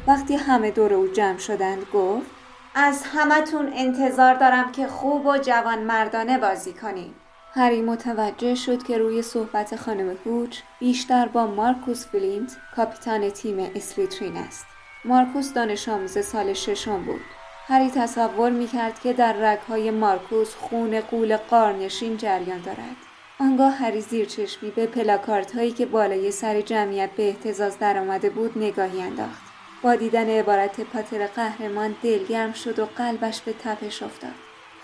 وقتی 0.06 0.36
همه 0.36 0.70
دور 0.70 0.94
او 0.94 1.06
جمع 1.06 1.38
شدند 1.38 1.86
گفت 1.94 2.26
از 2.74 3.02
همتون 3.04 3.70
انتظار 3.74 4.34
دارم 4.34 4.72
که 4.72 4.86
خوب 4.86 5.26
و 5.26 5.38
جوان 5.38 5.78
مردانه 5.78 6.38
بازی 6.38 6.72
کنین. 6.72 7.14
هری 7.56 7.82
متوجه 7.82 8.54
شد 8.54 8.82
که 8.82 8.98
روی 8.98 9.22
صحبت 9.22 9.76
خانم 9.76 10.16
هوچ 10.24 10.58
بیشتر 10.80 11.28
با 11.28 11.46
مارکوس 11.46 12.06
فلینت 12.06 12.56
کاپیتان 12.76 13.30
تیم 13.30 13.70
اسلیترین 13.74 14.36
است. 14.36 14.66
مارکوس 15.04 15.52
دانش 15.52 15.88
آموز 15.88 16.18
سال 16.26 16.52
ششم 16.52 17.02
بود. 17.02 17.20
هری 17.66 17.90
تصور 17.90 18.50
می 18.50 18.66
کرد 18.66 19.00
که 19.00 19.12
در 19.12 19.32
رگهای 19.32 19.90
مارکوس 19.90 20.54
خون 20.54 21.00
غول 21.00 21.36
قارنشین 21.36 22.16
جریان 22.16 22.60
دارد. 22.60 22.96
آنگاه 23.40 23.72
هری 23.72 24.00
زیر 24.00 24.26
چشمی 24.26 24.70
به 24.70 24.86
پلاکارد 24.86 25.56
هایی 25.56 25.72
که 25.72 25.86
بالای 25.86 26.30
سر 26.30 26.60
جمعیت 26.60 27.10
به 27.10 27.28
اهتزاز 27.28 27.78
درآمده 27.78 28.30
بود 28.30 28.58
نگاهی 28.58 29.02
انداخت. 29.02 29.42
با 29.82 29.94
دیدن 29.94 30.30
عبارت 30.30 30.80
پاتر 30.80 31.26
قهرمان 31.26 31.94
دلگرم 32.02 32.52
شد 32.52 32.78
و 32.78 32.86
قلبش 32.96 33.40
به 33.40 33.52
تپش 33.52 34.02
افتاد. 34.02 34.34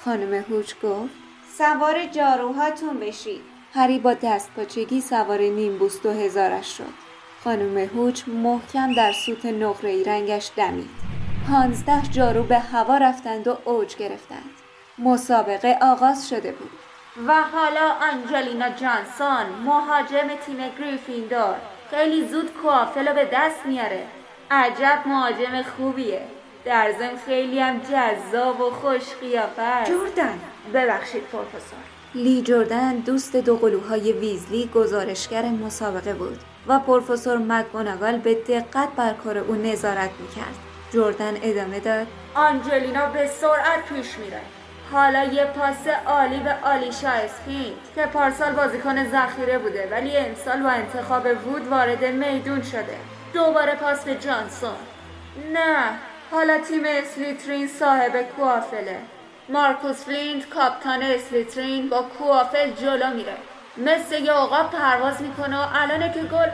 خانم 0.04 0.34
هوچ 0.34 0.74
گفت 0.82 1.29
سوار 1.61 2.07
جاروهاتون 2.07 3.00
بشید. 3.00 3.40
هری 3.75 3.99
با 3.99 4.14
دست 4.14 4.50
پاچگی 4.57 5.00
سوار 5.00 5.38
نیمبوس 5.38 6.02
دو 6.02 6.11
هزارش 6.11 6.79
شد. 6.79 6.95
خانم 7.45 7.79
هوچ 7.79 8.23
محکم 8.29 8.95
در 8.95 9.12
سوت 9.12 9.47
نقره 9.47 10.02
رنگش 10.02 10.50
دمید. 10.57 10.90
پانزده 11.49 12.02
جارو 12.11 12.43
به 12.43 12.59
هوا 12.59 12.97
رفتند 12.97 13.49
و 13.49 13.59
اوج 13.64 13.97
گرفتند. 13.97 14.50
مسابقه 14.99 15.79
آغاز 15.83 16.29
شده 16.29 16.52
بود. 16.52 16.71
و 17.26 17.43
حالا 17.43 17.95
آنجلینا 18.12 18.69
جانسون 18.69 19.47
مهاجم 19.64 20.29
تیم 20.47 20.59
گریفیندور 20.79 21.57
خیلی 21.90 22.29
زود 22.29 22.52
کوافل 22.62 23.12
به 23.12 23.29
دست 23.33 23.67
میاره. 23.67 24.07
عجب 24.50 24.99
مهاجم 25.07 25.62
خوبیه. 25.62 26.23
در 26.64 26.93
ضمن 26.99 27.17
خیلی 27.26 27.61
هم 27.61 27.79
جذاب 27.79 28.61
و 28.61 28.71
خوش 28.71 29.14
قیافه 29.21 29.85
جوردن 29.87 30.40
ببخشید 30.75 31.23
پروفسور. 31.23 31.79
لی 32.14 32.43
جردن 32.43 32.97
دوست 32.97 33.37
دو 33.37 33.57
قلوهای 33.57 34.12
ویزلی 34.12 34.71
گزارشگر 34.75 35.45
مسابقه 35.45 36.14
بود 36.14 36.38
و 36.67 36.79
پروفسور 36.79 37.38
مکگوناگال 37.38 38.19
به 38.19 38.35
دقت 38.35 38.88
بر 38.97 39.12
کار 39.12 39.38
او 39.38 39.55
نظارت 39.55 40.11
می‌کرد. 40.21 40.55
جردن 40.93 41.35
ادامه 41.43 41.81
داد. 41.81 42.07
آنجلینا 42.35 43.07
به 43.07 43.26
سرعت 43.26 43.85
پیش 43.88 44.19
میره 44.19 44.40
حالا 44.93 45.25
یه 45.25 45.45
پاس 45.45 45.87
عالی 46.07 46.40
به 46.40 46.55
آلیشیا 46.62 47.09
اسپینت 47.09 47.73
که 47.95 48.07
پارسال 48.07 48.52
بازیکن 48.52 49.11
ذخیره 49.11 49.59
بوده 49.59 49.88
ولی 49.90 50.17
امسال 50.17 50.62
با 50.62 50.69
انتخاب 50.69 51.26
وود 51.47 51.69
وارد 51.69 52.05
میدون 52.05 52.62
شده. 52.62 52.97
دوباره 53.35 53.75
پاس 53.75 54.05
به 54.05 54.14
جانسون. 54.14 54.76
نه 55.52 55.85
حالا 56.31 56.59
تیم 56.59 56.83
اسلیترین 56.87 57.69
صاحب 57.69 58.23
کوافله. 58.37 58.99
مارکوس 59.49 60.04
فلینت 60.04 60.49
کاپیتان 60.49 61.02
اسلیترین 61.02 61.88
با 61.88 62.02
کوافل 62.18 62.70
جلو 62.70 63.14
میره. 63.14 63.35
مثل 63.76 64.23
یه 64.25 64.32
آقا 64.32 64.62
پرواز 64.62 65.23
می‌کنه 65.23 65.56
و 65.56 65.66
الانه 65.75 66.12
که 66.12 66.20
گل 66.20 66.49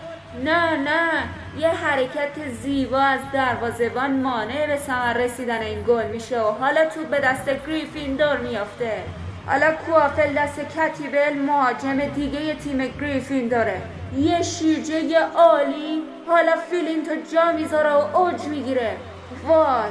نه 0.45 0.77
نه 0.77 1.11
یه 1.59 1.69
حرکت 1.69 2.49
زیبا 2.63 3.01
از 3.01 3.21
دروازه‌بان 3.33 4.11
مانع 4.23 4.67
به 4.67 4.77
ثمر 4.77 5.13
رسیدن 5.13 5.63
این 5.63 5.83
گل 5.83 6.07
میشه 6.07 6.41
و 6.41 6.51
حالا 6.51 6.85
توپ 6.85 7.05
به 7.05 7.21
دست 7.21 7.67
گریفیندور 7.67 8.37
میافته. 8.37 9.03
حالا 9.47 9.73
کوافل 9.73 10.33
دست 10.33 10.61
کتی 10.61 11.10
بل 11.10 11.35
مهاجم 11.35 11.99
دیگه 11.99 12.55
تیم 12.55 12.79
گریفیندوره 13.01 13.83
یه 14.17 14.43
شیرجه 14.43 15.19
عالی 15.35 16.03
حالا 16.27 16.57
فلینتو 16.71 17.15
جا 17.33 17.53
می‌ذاره 17.53 17.93
و 17.93 18.17
اوج 18.17 18.45
می‌گیره. 18.45 18.97
وای. 19.45 19.91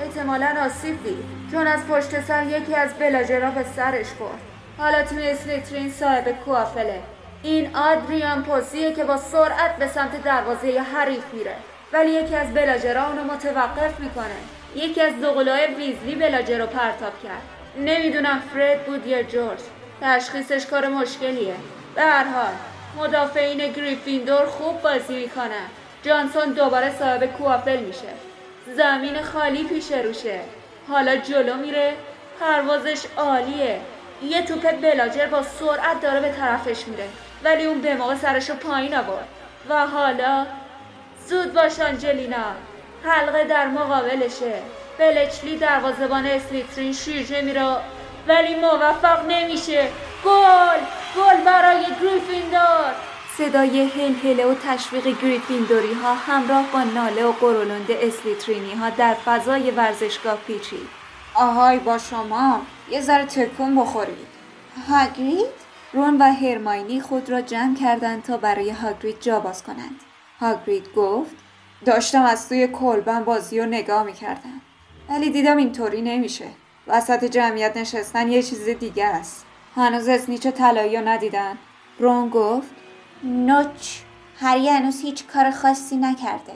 احتمالا 0.00 0.54
آسیب 0.66 1.04
دید. 1.04 1.24
چون 1.52 1.66
از 1.66 1.86
پشت 1.86 2.20
سر 2.20 2.46
یکی 2.46 2.74
از 2.74 2.94
بلاجرا 2.94 3.50
به 3.50 3.64
سرش 3.76 4.06
خورد 4.18 4.38
حالا 4.78 5.02
تیم 5.02 5.18
اسلیترین 5.22 5.90
صاحب 5.90 6.28
کوافله. 6.44 7.00
این 7.42 7.76
آدریان 7.76 8.42
پوسیه 8.42 8.92
که 8.92 9.04
با 9.04 9.16
سرعت 9.16 9.76
به 9.76 9.86
سمت 9.86 10.22
دروازه 10.22 10.80
حریف 10.80 11.24
میره. 11.32 11.54
ولی 11.92 12.10
یکی 12.10 12.36
از 12.36 12.54
بلاجرا 12.54 13.06
اونو 13.06 13.24
متوقف 13.24 14.00
می‌کنه. 14.00 14.36
یکی 14.74 15.00
از 15.00 15.20
دوقلوهای 15.20 15.74
ویزلی 15.74 16.14
بلاجر 16.14 16.66
پرتاب 16.66 17.12
کرد. 17.22 17.42
نمی‌دونم 17.78 18.42
فرد 18.54 18.86
بود 18.86 19.06
یا 19.06 19.22
جورج. 19.22 19.58
تشخیصش 20.00 20.66
کار 20.66 20.88
مشکلیه. 20.88 21.54
به 21.94 22.02
هر 22.02 22.24
حال 22.24 22.52
مدافعین 22.98 23.72
گریفیندور 23.72 24.46
خوب 24.46 24.82
بازی 24.82 25.16
می‌کنن. 25.16 25.66
جانسون 26.02 26.52
دوباره 26.52 26.98
صاحب 26.98 27.26
کوافل 27.26 27.80
میشه. 27.80 28.08
زمین 28.66 29.22
خالی 29.22 29.64
پیش 29.64 29.92
روشه. 29.92 30.40
حالا 30.88 31.16
جلو 31.16 31.54
میره. 31.54 31.92
پروازش 32.40 33.02
عالیه. 33.16 33.80
یه 34.22 34.42
توپ 34.42 34.80
بلاجر 34.80 35.26
با 35.26 35.42
سرعت 35.42 36.00
داره 36.00 36.20
به 36.20 36.32
طرفش 36.32 36.88
میره. 36.88 37.08
ولی 37.44 37.64
اون 37.64 37.80
به 37.80 37.94
موقع 37.94 38.14
سرشو 38.14 38.54
پایین 38.54 38.94
آورد. 38.94 39.28
و 39.68 39.86
حالا 39.86 40.46
زود 41.26 41.52
باش 41.54 41.80
آنجلینا. 41.80 42.44
حلقه 43.04 43.44
در 43.44 43.66
مقابلشه. 43.66 44.54
بلچلی 44.98 45.56
دروازبان 45.56 46.26
اسلیترین 46.26 46.92
شیرجه 46.92 47.40
میره. 47.40 47.76
ولی 48.28 48.54
موفق 48.54 49.26
نمیشه. 49.28 49.88
گل! 50.24 50.80
گل 51.16 51.44
برای 51.44 51.84
گریفیندور! 52.02 53.13
صدای 53.38 53.82
هلهله 53.82 54.46
و 54.46 54.54
تشویق 54.54 55.20
گریفیندوری 55.22 55.92
ها 55.92 56.14
همراه 56.14 56.72
با 56.72 56.82
ناله 56.82 57.24
و 57.24 57.32
قرولند 57.32 57.90
اسلیترینی 57.90 58.74
ها 58.74 58.90
در 58.90 59.14
فضای 59.14 59.70
ورزشگاه 59.70 60.36
پیچید. 60.36 60.88
آهای 61.34 61.78
با 61.78 61.98
شما 61.98 62.60
یه 62.90 63.00
ذره 63.00 63.24
تکون 63.24 63.76
بخورید. 63.76 64.26
هاگرید 64.88 65.46
رون 65.92 66.18
و 66.18 66.32
هرماینی 66.32 67.00
خود 67.00 67.30
را 67.30 67.40
جمع 67.40 67.76
کردند 67.76 68.22
تا 68.22 68.36
برای 68.36 68.70
هاگرید 68.70 69.20
جا 69.20 69.40
باز 69.40 69.62
کنند. 69.62 70.00
هاگرید 70.40 70.94
گفت 70.96 71.36
داشتم 71.84 72.22
از 72.22 72.48
توی 72.48 72.68
کلبن 72.68 73.24
بازی 73.24 73.60
رو 73.60 73.66
نگاه 73.66 74.02
می‌کردم. 74.02 74.60
ولی 75.08 75.30
دیدم 75.30 75.56
اینطوری 75.56 76.02
نمیشه. 76.02 76.46
وسط 76.86 77.24
جمعیت 77.24 77.76
نشستن 77.76 78.28
یه 78.28 78.42
چیز 78.42 78.68
دیگه 78.68 79.06
است. 79.06 79.46
هنوز 79.76 80.08
اسنیچ 80.08 80.46
طلایی 80.46 80.96
رو 80.96 81.08
ندیدن. 81.08 81.58
رون 81.98 82.28
گفت 82.28 82.83
نوچ. 83.24 83.98
هری 84.38 84.68
هنوز 84.68 85.00
هیچ 85.00 85.26
کار 85.26 85.50
خاصی 85.50 85.96
نکرده. 85.96 86.52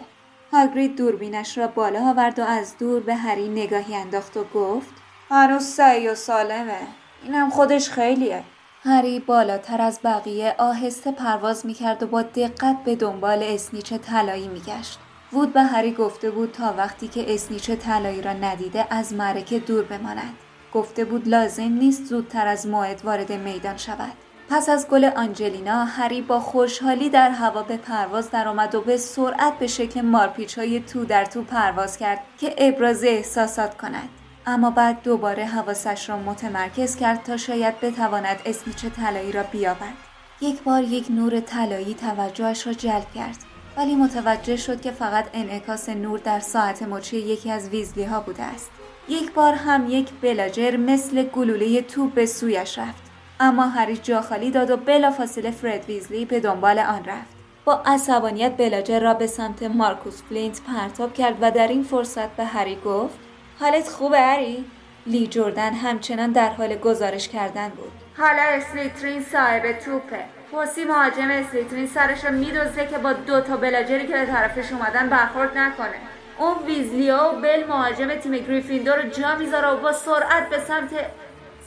هاگرید 0.52 0.96
دوربینش 0.96 1.58
را 1.58 1.66
بالا 1.66 2.10
آورد 2.10 2.38
و 2.38 2.44
از 2.44 2.78
دور 2.78 3.00
به 3.00 3.14
هری 3.14 3.48
نگاهی 3.48 3.94
انداخت 3.94 4.36
و 4.36 4.44
گفت 4.44 4.94
هنوز 5.30 5.62
سعی 5.62 6.08
و 6.08 6.14
سالمه. 6.14 6.78
اینم 7.24 7.50
خودش 7.50 7.90
خیلیه. 7.90 8.42
هری 8.82 9.20
بالاتر 9.20 9.80
از 9.80 10.00
بقیه 10.04 10.54
آهسته 10.58 11.12
پرواز 11.12 11.66
می‌کرد 11.66 12.02
و 12.02 12.06
با 12.06 12.22
دقت 12.22 12.84
به 12.84 12.96
دنبال 12.96 13.42
اسنیچ 13.42 13.92
طلایی 13.92 14.48
میگشت. 14.48 14.98
وود 15.32 15.52
به 15.52 15.62
هری 15.62 15.92
گفته 15.92 16.30
بود 16.30 16.52
تا 16.52 16.74
وقتی 16.78 17.08
که 17.08 17.34
اسنیچ 17.34 17.70
طلایی 17.70 18.22
را 18.22 18.32
ندیده 18.32 18.86
از 18.90 19.12
معرکه 19.12 19.58
دور 19.58 19.84
بماند. 19.84 20.34
گفته 20.74 21.04
بود 21.04 21.28
لازم 21.28 21.72
نیست 21.72 22.04
زودتر 22.04 22.46
از 22.46 22.66
موعد 22.66 23.04
وارد 23.04 23.32
میدان 23.32 23.76
شود. 23.76 24.27
پس 24.50 24.68
از 24.68 24.88
گل 24.88 25.04
آنجلینا 25.04 25.84
هری 25.84 26.22
با 26.22 26.40
خوشحالی 26.40 27.08
در 27.08 27.30
هوا 27.30 27.62
به 27.62 27.76
پرواز 27.76 28.30
درآمد 28.30 28.74
و 28.74 28.80
به 28.80 28.96
سرعت 28.96 29.58
به 29.58 29.66
شکل 29.66 30.00
مارپیچ 30.00 30.58
های 30.58 30.80
تو 30.80 31.04
در 31.04 31.24
تو 31.24 31.42
پرواز 31.42 31.96
کرد 31.96 32.20
که 32.38 32.54
ابراز 32.58 33.04
احساسات 33.04 33.76
کند. 33.76 34.08
اما 34.46 34.70
بعد 34.70 35.02
دوباره 35.02 35.44
حواسش 35.44 36.08
را 36.08 36.18
متمرکز 36.18 36.96
کرد 36.96 37.22
تا 37.22 37.36
شاید 37.36 37.80
بتواند 37.80 38.36
اسنیچ 38.46 38.86
طلایی 38.86 39.32
را 39.32 39.42
بیابد. 39.42 39.94
یک 40.40 40.62
بار 40.62 40.82
یک 40.82 41.06
نور 41.10 41.40
طلایی 41.40 41.94
توجهش 41.94 42.66
را 42.66 42.72
جلب 42.72 43.06
کرد. 43.14 43.36
ولی 43.76 43.94
متوجه 43.94 44.56
شد 44.56 44.80
که 44.80 44.90
فقط 44.90 45.24
انعکاس 45.32 45.88
نور 45.88 46.18
در 46.18 46.40
ساعت 46.40 46.82
مچی 46.82 47.16
یکی 47.16 47.50
از 47.50 47.68
ویزلی 47.68 48.04
ها 48.04 48.20
بوده 48.20 48.42
است. 48.42 48.70
یک 49.08 49.32
بار 49.32 49.54
هم 49.54 49.90
یک 49.90 50.08
بلاجر 50.22 50.76
مثل 50.76 51.22
گلوله 51.22 51.82
توپ 51.82 52.14
به 52.14 52.26
سویش 52.26 52.78
رفت. 52.78 53.07
اما 53.40 53.68
هری 53.68 53.96
جا 53.96 54.20
خالی 54.20 54.50
داد 54.50 54.70
و 54.70 54.76
بلافاصله 54.76 55.50
فرد 55.50 55.84
ویزلی 55.84 56.24
به 56.24 56.40
دنبال 56.40 56.78
آن 56.78 57.04
رفت. 57.04 57.38
با 57.64 57.82
عصبانیت 57.86 58.56
بلاجر 58.56 59.00
را 59.00 59.14
به 59.14 59.26
سمت 59.26 59.62
مارکوس 59.62 60.22
فلینت 60.28 60.60
پرتاب 60.62 61.14
کرد 61.14 61.34
و 61.40 61.50
در 61.50 61.68
این 61.68 61.82
فرصت 61.82 62.28
به 62.28 62.44
هری 62.44 62.78
گفت 62.84 63.18
حالت 63.60 63.88
خوبه 63.88 64.20
هری؟ 64.20 64.64
لی 65.06 65.26
جردن 65.26 65.72
همچنان 65.72 66.32
در 66.32 66.48
حال 66.48 66.76
گزارش 66.76 67.28
کردن 67.28 67.68
بود. 67.68 67.92
حالا 68.18 68.42
اسلیترین 68.42 69.22
صاحب 69.22 69.72
توپه. 69.72 70.24
پوسی 70.50 70.84
مهاجم 70.84 71.30
اسلیترین 71.30 71.86
سرش 71.86 72.24
رو 72.24 72.32
میدوزه 72.32 72.86
که 72.86 72.98
با 72.98 73.12
دو 73.12 73.40
تا 73.40 73.56
بلاجری 73.56 74.06
که 74.06 74.12
به 74.12 74.26
طرفش 74.26 74.72
اومدن 74.72 75.08
برخورد 75.08 75.58
نکنه. 75.58 75.94
اون 76.38 76.54
ویزلیا 76.66 77.32
و 77.34 77.40
بل 77.40 77.66
مهاجم 77.68 78.14
تیم 78.14 78.32
گریفیندور 78.32 79.02
رو 79.02 79.08
جا 79.08 79.36
می‌ذاره 79.36 79.68
و 79.68 79.76
با 79.76 79.92
سرعت 79.92 80.50
به 80.50 80.58
سمت 80.58 80.90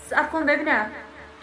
صف 0.09 0.31
کن 0.31 0.45
ببینم. 0.45 0.85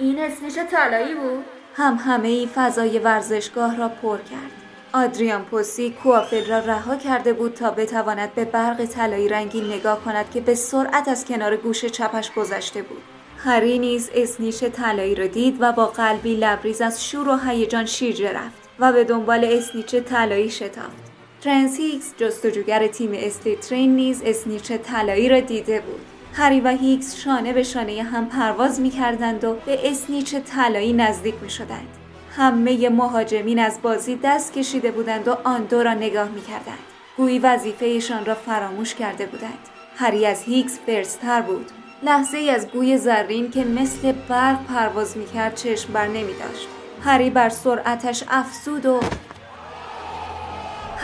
این 0.00 0.18
اسمیش 0.18 0.54
طلایی 0.54 1.14
بود؟ 1.14 1.44
هم 1.74 1.94
همه 1.94 2.28
ای 2.28 2.48
فضای 2.54 2.98
ورزشگاه 2.98 3.76
را 3.76 3.88
پر 3.88 4.16
کرد. 4.16 4.50
آدریان 4.92 5.44
پوسی 5.44 5.90
کوافل 5.90 6.46
را 6.46 6.58
رها 6.58 6.96
کرده 6.96 7.32
بود 7.32 7.54
تا 7.54 7.70
بتواند 7.70 8.34
به 8.34 8.44
برق 8.44 8.84
طلایی 8.84 9.28
رنگی 9.28 9.60
نگاه 9.60 10.04
کند 10.04 10.30
که 10.30 10.40
به 10.40 10.54
سرعت 10.54 11.08
از 11.08 11.24
کنار 11.24 11.56
گوش 11.56 11.84
چپش 11.84 12.32
گذشته 12.32 12.82
بود. 12.82 13.02
هری 13.38 13.78
نیز 13.78 14.10
اسنیچ 14.14 14.64
طلایی 14.64 15.14
را 15.14 15.26
دید 15.26 15.56
و 15.60 15.72
با 15.72 15.86
قلبی 15.86 16.36
لبریز 16.36 16.80
از 16.80 17.04
شور 17.04 17.28
و 17.28 17.36
هیجان 17.36 17.86
شیرجه 17.86 18.32
رفت 18.32 18.68
و 18.78 18.92
به 18.92 19.04
دنبال 19.04 19.44
اسنیچ 19.44 19.94
طلایی 19.94 20.50
شتافت. 20.50 21.08
ترنس 21.40 21.78
هیکس 21.78 22.14
جستجوگر 22.16 22.86
تیم 22.86 23.10
اسلیترین 23.14 23.96
نیز 23.96 24.22
اسنیچ 24.24 24.72
طلایی 24.72 25.28
را 25.28 25.40
دیده 25.40 25.80
بود. 25.80 26.17
هری 26.32 26.60
و 26.60 26.68
هیکس 26.68 27.16
شانه 27.16 27.52
به 27.52 27.62
شانه 27.62 28.02
هم 28.02 28.28
پرواز 28.28 28.80
می 28.80 28.90
کردند 28.90 29.44
و 29.44 29.54
به 29.66 29.90
اسنیچ 29.90 30.34
طلایی 30.34 30.92
نزدیک 30.92 31.34
می 31.42 31.50
شدند. 31.50 31.88
همه 32.36 32.88
مهاجمین 32.88 33.58
از 33.58 33.78
بازی 33.82 34.18
دست 34.24 34.52
کشیده 34.52 34.90
بودند 34.90 35.28
و 35.28 35.36
آن 35.44 35.64
دو 35.64 35.82
را 35.82 35.94
نگاه 35.94 36.28
می 36.28 36.42
کردند. 36.42 36.78
گویی 37.16 37.38
وظیفهشان 37.38 38.24
را 38.24 38.34
فراموش 38.34 38.94
کرده 38.94 39.26
بودند. 39.26 39.58
هری 39.96 40.26
از 40.26 40.42
هیکس 40.42 40.78
فرزتر 40.86 41.40
بود. 41.40 41.66
لحظه 42.02 42.38
ای 42.38 42.50
از 42.50 42.68
گوی 42.68 42.98
زرین 42.98 43.50
که 43.50 43.64
مثل 43.64 44.12
برق 44.12 44.64
پرواز 44.64 45.16
می 45.16 45.26
کرد 45.26 45.54
چشم 45.54 45.92
بر 45.92 46.06
نمی 46.06 46.32
داشت. 46.32 46.68
هری 47.04 47.30
بر 47.30 47.48
سرعتش 47.48 48.24
افزود 48.28 48.86
و 48.86 49.00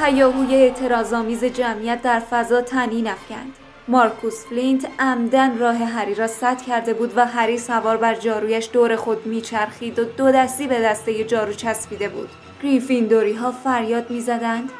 هیاهوی 0.03 0.55
اعتراضآمیز 0.55 1.45
جمعیت 1.45 2.03
در 2.03 2.21
فضا 2.21 2.61
طنین 2.61 3.07
افکند. 3.07 3.64
مارکوس 3.89 4.47
فلینت 4.47 4.87
عمداً 4.99 5.59
راه 5.59 5.77
هری 5.77 6.15
را 6.15 6.27
سد 6.27 6.63
کرده 6.63 6.95
بود 6.95 7.13
و 7.17 7.27
هری 7.27 7.59
سوار 7.59 7.97
بر 7.97 8.15
جارویش 8.15 8.69
دور 8.73 8.97
خود 8.97 9.27
میچرخید 9.27 9.99
و 9.99 10.05
دو 10.05 10.31
دستی 10.31 10.67
به 10.67 10.81
دسته 10.81 11.25
جارو 11.25 11.53
چسبیده 11.53 12.09
بود 12.09 12.29
گریفیندوری 12.63 13.33
ها 13.33 13.53
فریاد 13.53 14.11
می‌زدند 14.11 14.71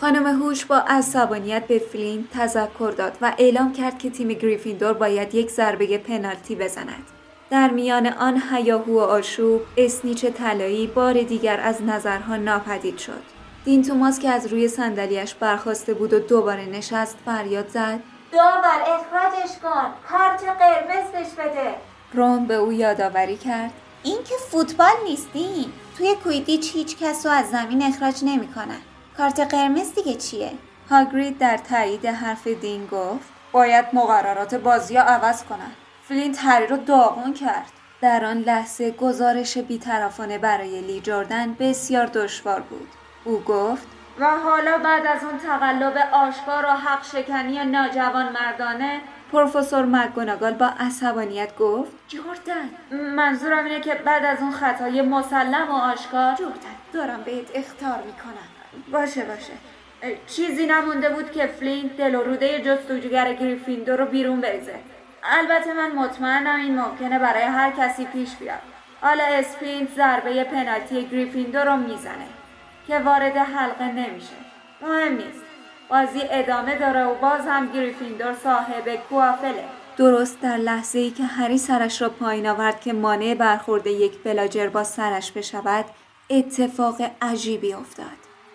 خانم 0.00 0.26
هوش 0.26 0.64
با 0.64 0.76
عصبانیت 0.76 1.66
به 1.66 1.78
فلین 1.78 2.28
تذکر 2.34 2.90
داد 2.90 3.16
و 3.20 3.32
اعلام 3.38 3.72
کرد 3.72 3.98
که 3.98 4.10
تیم 4.10 4.28
گریفیندور 4.28 4.92
باید 4.92 5.34
یک 5.34 5.50
ضربه 5.50 5.98
پنالتی 5.98 6.54
بزند. 6.56 7.06
در 7.50 7.70
میان 7.70 8.06
آن 8.06 8.42
هیاهو 8.52 8.92
و 8.92 8.98
آشوب 8.98 9.60
اسنیچ 9.76 10.24
طلایی 10.24 10.86
بار 10.86 11.22
دیگر 11.22 11.60
از 11.60 11.82
نظرها 11.82 12.36
ناپدید 12.36 12.98
شد. 12.98 13.39
دین 13.64 13.82
توماس 13.82 14.18
که 14.18 14.30
از 14.30 14.46
روی 14.46 14.68
صندلیاش 14.68 15.34
برخواسته 15.34 15.94
بود 15.94 16.12
و 16.12 16.18
دوباره 16.18 16.66
نشست 16.66 17.18
فریاد 17.26 17.68
زد. 17.68 18.00
داور 18.32 18.80
اخراجش 18.82 19.58
کن. 19.62 19.94
کارت 20.08 20.44
قرمز 20.44 21.10
بهش 21.12 21.32
بده. 21.38 21.74
رون 22.12 22.46
به 22.46 22.54
او 22.54 22.72
یادآوری 22.72 23.36
کرد. 23.36 23.70
این 24.02 24.18
که 24.24 24.34
فوتبال 24.50 24.94
نیستی. 25.04 25.72
توی 25.98 26.14
کویدیچ 26.14 26.74
هیچ 26.74 26.98
کس 26.98 27.26
رو 27.26 27.32
از 27.32 27.50
زمین 27.50 27.82
اخراج 27.82 28.24
نمی‌کنن 28.24 28.80
کارت 29.16 29.40
قرمز 29.40 29.94
دیگه 29.94 30.14
چیه؟ 30.14 30.52
هاگرید 30.90 31.38
در 31.38 31.56
تایید 31.56 32.06
حرف 32.06 32.46
دین 32.46 32.86
گفت. 32.86 33.28
باید 33.52 33.86
مقررات 33.92 34.54
بازی 34.54 34.96
ها 34.96 35.02
عوض 35.02 35.44
کنن 35.44 35.70
فلینت 36.08 36.38
هری 36.40 36.66
رو 36.66 36.76
داغون 36.76 37.34
کرد. 37.34 37.72
در 38.00 38.24
آن 38.24 38.38
لحظه 38.38 38.90
گزارش 38.90 39.58
بیطرفانه 39.58 40.38
برای 40.38 40.80
لی 40.80 41.00
جردن 41.00 41.54
بسیار 41.54 42.06
دشوار 42.06 42.60
بود. 42.60 42.88
او 43.24 43.40
گفت 43.40 43.88
و 44.18 44.24
حالا 44.24 44.78
بعد 44.78 45.06
از 45.06 45.24
اون 45.24 45.38
تقلب 45.38 46.08
آشکار 46.12 46.64
و 46.64 46.68
حق 46.68 47.04
شکنی 47.04 47.64
ناجوان 47.64 48.32
مردانه 48.32 49.00
پروفسور 49.32 49.84
مکگوناگال 49.84 50.52
با 50.52 50.66
عصبانیت 50.66 51.56
گفت 51.56 51.92
جوردن 52.08 52.70
منظورم 53.14 53.64
اینه 53.64 53.80
که 53.80 53.94
بعد 53.94 54.24
از 54.24 54.38
اون 54.40 54.50
خطای 54.50 55.02
مسلم 55.02 55.70
و 55.70 55.74
آشکار 55.74 56.34
جوردن 56.34 56.76
دارم 56.92 57.22
بهت 57.22 57.46
اخطار 57.54 58.02
می‌کنم. 58.06 58.48
باشه 58.92 59.24
باشه. 59.24 59.52
چیزی 60.26 60.66
نمونده 60.66 61.08
بود 61.10 61.32
که 61.32 61.46
فلینت 61.46 61.96
دل 61.96 62.14
و 62.14 62.22
روده 62.22 62.60
جستجوگر 62.60 63.32
گریفیندور 63.34 63.96
رو 63.96 64.06
بیرون 64.06 64.40
بریزه. 64.40 64.74
البته 65.24 65.72
من 65.72 65.92
مطمئنم 65.92 66.60
این 66.60 66.80
ممکنه 66.80 67.18
برای 67.18 67.42
هر 67.42 67.70
کسی 67.70 68.04
پیش 68.04 68.36
بیاد. 68.36 68.58
حالا 69.00 69.24
اسپینت 69.24 69.90
ضربه 69.90 70.44
پنالتی 70.44 71.06
گریفیندور 71.06 71.64
رو 71.64 71.76
می‌زنه. 71.76 72.26
که 72.90 72.98
وارد 72.98 73.36
حلقه 73.36 73.84
نمیشه. 73.84 74.36
مهم 74.82 75.12
نیست. 75.12 75.42
بازی 75.90 76.20
ادامه 76.30 76.78
داره 76.78 77.04
و 77.04 77.14
باز 77.14 77.40
هم 77.46 77.72
گریفیندور 77.72 78.34
صاحب 78.34 78.96
کوافله. 79.08 79.64
درست 79.96 80.40
در 80.40 80.56
لحظه 80.56 80.98
ای 80.98 81.10
که 81.10 81.24
هری 81.24 81.58
سرش 81.58 82.02
را 82.02 82.08
پایین 82.08 82.46
آورد 82.46 82.80
که 82.80 82.92
مانع 82.92 83.34
برخورد 83.34 83.86
یک 83.86 84.22
بلاجر 84.22 84.68
با 84.68 84.84
سرش 84.84 85.32
بشود 85.32 85.84
اتفاق 86.30 87.02
عجیبی 87.22 87.72
افتاد. 87.72 88.06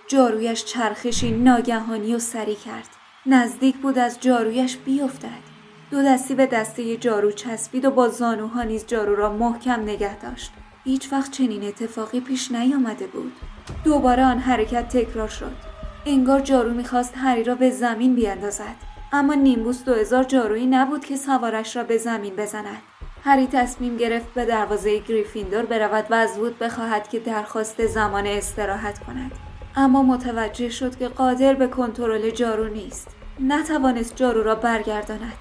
جارویش 0.07 0.65
چرخشی 0.65 1.31
ناگهانی 1.31 2.15
و 2.15 2.19
سری 2.19 2.55
کرد. 2.55 2.89
نزدیک 3.25 3.75
بود 3.75 3.99
از 3.99 4.19
جارویش 4.19 4.77
بیفتد. 4.77 5.45
دو 5.91 6.03
دستی 6.03 6.35
به 6.35 6.45
دسته 6.45 6.97
جارو 6.97 7.31
چسبید 7.31 7.85
و 7.85 7.91
با 7.91 8.09
زانوها 8.09 8.63
نیز 8.63 8.87
جارو 8.87 9.15
را 9.15 9.33
محکم 9.33 9.81
نگه 9.81 10.19
داشت. 10.19 10.51
هیچ 10.83 11.13
وقت 11.13 11.31
چنین 11.31 11.63
اتفاقی 11.63 12.19
پیش 12.19 12.51
نیامده 12.51 13.07
بود. 13.07 13.33
دوباره 13.83 14.23
آن 14.23 14.39
حرکت 14.39 14.87
تکرار 14.87 15.27
شد. 15.27 15.51
انگار 16.05 16.39
جارو 16.39 16.73
می‌خواست 16.73 17.13
هری 17.17 17.43
را 17.43 17.55
به 17.55 17.69
زمین 17.69 18.15
بیاندازد. 18.15 18.75
اما 19.13 19.33
نیمبوس 19.33 19.83
دو 19.83 19.93
هزار 19.93 20.23
جارویی 20.23 20.65
نبود 20.65 21.05
که 21.05 21.15
سوارش 21.15 21.75
را 21.75 21.83
به 21.83 21.97
زمین 21.97 22.35
بزند. 22.35 22.81
هری 23.23 23.47
تصمیم 23.47 23.97
گرفت 23.97 24.33
به 24.33 24.45
دروازه 24.45 24.99
گریفیندور 24.99 25.65
برود 25.65 26.05
و 26.09 26.13
از 26.13 26.37
وود 26.37 26.59
بخواهد 26.59 27.09
که 27.09 27.19
درخواست 27.19 27.87
زمان 27.87 28.27
استراحت 28.27 28.99
کند. 28.99 29.31
اما 29.75 30.03
متوجه 30.03 30.69
شد 30.69 30.97
که 30.97 31.07
قادر 31.07 31.53
به 31.53 31.67
کنترل 31.67 32.29
جارو 32.29 32.67
نیست. 32.67 33.07
نتوانست 33.39 34.15
جارو 34.15 34.43
را 34.43 34.55
برگرداند. 34.55 35.33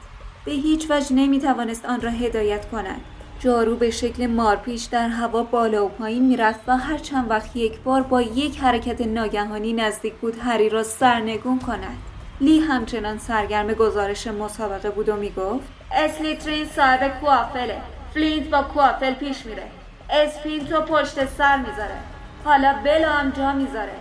به 0.44 0.52
هیچ 0.52 0.90
وجه 0.90 1.12
نمی 1.16 1.40
توانست 1.40 1.84
آن 1.84 2.00
را 2.00 2.10
هدایت 2.10 2.70
کند. 2.70 3.00
جارو 3.44 3.76
به 3.76 3.90
شکل 3.90 4.26
مارپیش 4.26 4.84
در 4.84 5.08
هوا 5.08 5.42
بالا 5.42 5.86
و 5.86 5.88
پایین 5.88 6.26
می‌رفت 6.26 6.60
و 6.66 6.76
هر 6.76 6.98
چند 6.98 7.30
وقت 7.30 7.56
یک 7.56 7.80
بار 7.80 8.02
با 8.02 8.22
یک 8.22 8.58
حرکت 8.58 9.00
ناگهانی 9.00 9.72
نزدیک 9.72 10.14
بود 10.14 10.38
هری 10.42 10.68
را 10.68 10.82
سرنگون 10.82 11.58
کند. 11.58 11.96
لی 12.40 12.60
همچنان 12.60 13.18
سرگرم 13.18 13.66
گزارش 13.66 14.26
مسابقه 14.26 14.90
بود 14.90 15.08
و 15.08 15.16
می‌گفت 15.16 15.64
اسلیترین 15.92 16.66
صاحب 16.66 17.20
کوافله. 17.20 17.76
فلینت 18.14 18.48
با 18.48 18.62
کوافل 18.62 19.14
پیش 19.14 19.46
میره. 19.46 19.62
اسپینتو 20.10 20.80
پشت 20.80 21.26
سر 21.26 21.56
می‌ذاره. 21.56 21.96
حالا 22.44 22.74
بل 22.84 23.08
هم 23.08 23.30
جا 23.30 23.52
می‌ذاره. 23.52 23.94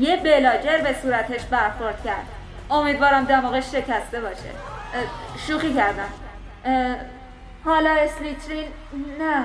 یه 0.00 0.16
بلاجر 0.16 0.78
به 0.78 0.94
صورتش 1.02 1.44
برخورد 1.44 2.04
کرد. 2.04 2.26
امیدوارم 2.70 3.24
دماغش 3.24 3.64
شکسته 3.64 4.20
باشه. 4.20 4.50
شوخی 5.46 5.74
کردم. 5.74 6.08
حالا 7.64 7.90
اسلیترین 7.90 8.68
نه 9.18 9.44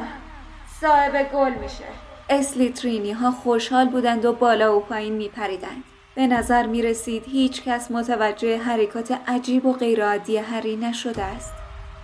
صاحب 0.82 1.32
گل 1.34 1.51
میشه 1.51 1.84
اسلیترینی 2.30 3.12
ها 3.12 3.32
خوشحال 3.32 3.89
بودند 3.89 4.25
و 4.25 4.34
بالا 4.34 4.77
و 4.77 4.80
پایین 4.80 5.13
میپریدند 5.13 5.84
به 6.15 6.27
نظر 6.27 6.65
می 6.65 6.82
رسید 6.82 7.23
هیچ 7.25 7.63
کس 7.63 7.91
متوجه 7.91 8.58
حرکات 8.58 9.19
عجیب 9.27 9.65
و 9.65 9.73
غیرعادی 9.73 10.38
هری 10.38 10.75
نشده 10.75 11.23
است. 11.23 11.53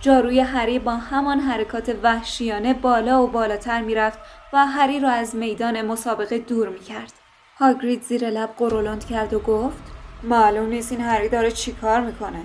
جاروی 0.02 0.40
هری 0.40 0.80
با 0.80 0.96
همان 0.96 1.40
حرکات 1.40 1.96
وحشیانه 2.04 2.74
بالا 2.74 3.24
و 3.24 3.28
بالاتر 3.28 3.82
می‌رفت 3.82 4.20
و 4.54 4.66
هری 4.66 5.00
را 5.00 5.10
از 5.10 5.36
میدان 5.36 5.82
مسابقه 5.82 6.38
دور 6.38 6.70
می 6.70 6.80
کرد. 6.80 7.14
هاگرید 7.60 8.04
زیر 8.04 8.30
لب 8.30 8.50
قرولند 8.58 9.06
کرد 9.06 9.34
و 9.34 9.40
گفت 9.40 9.84
معلوم 10.24 10.70
نیست 10.70 10.92
این 10.92 11.02
هری 11.02 11.30
داره 11.30 11.52
چیکار 11.52 12.02
می‌کنه. 12.02 12.42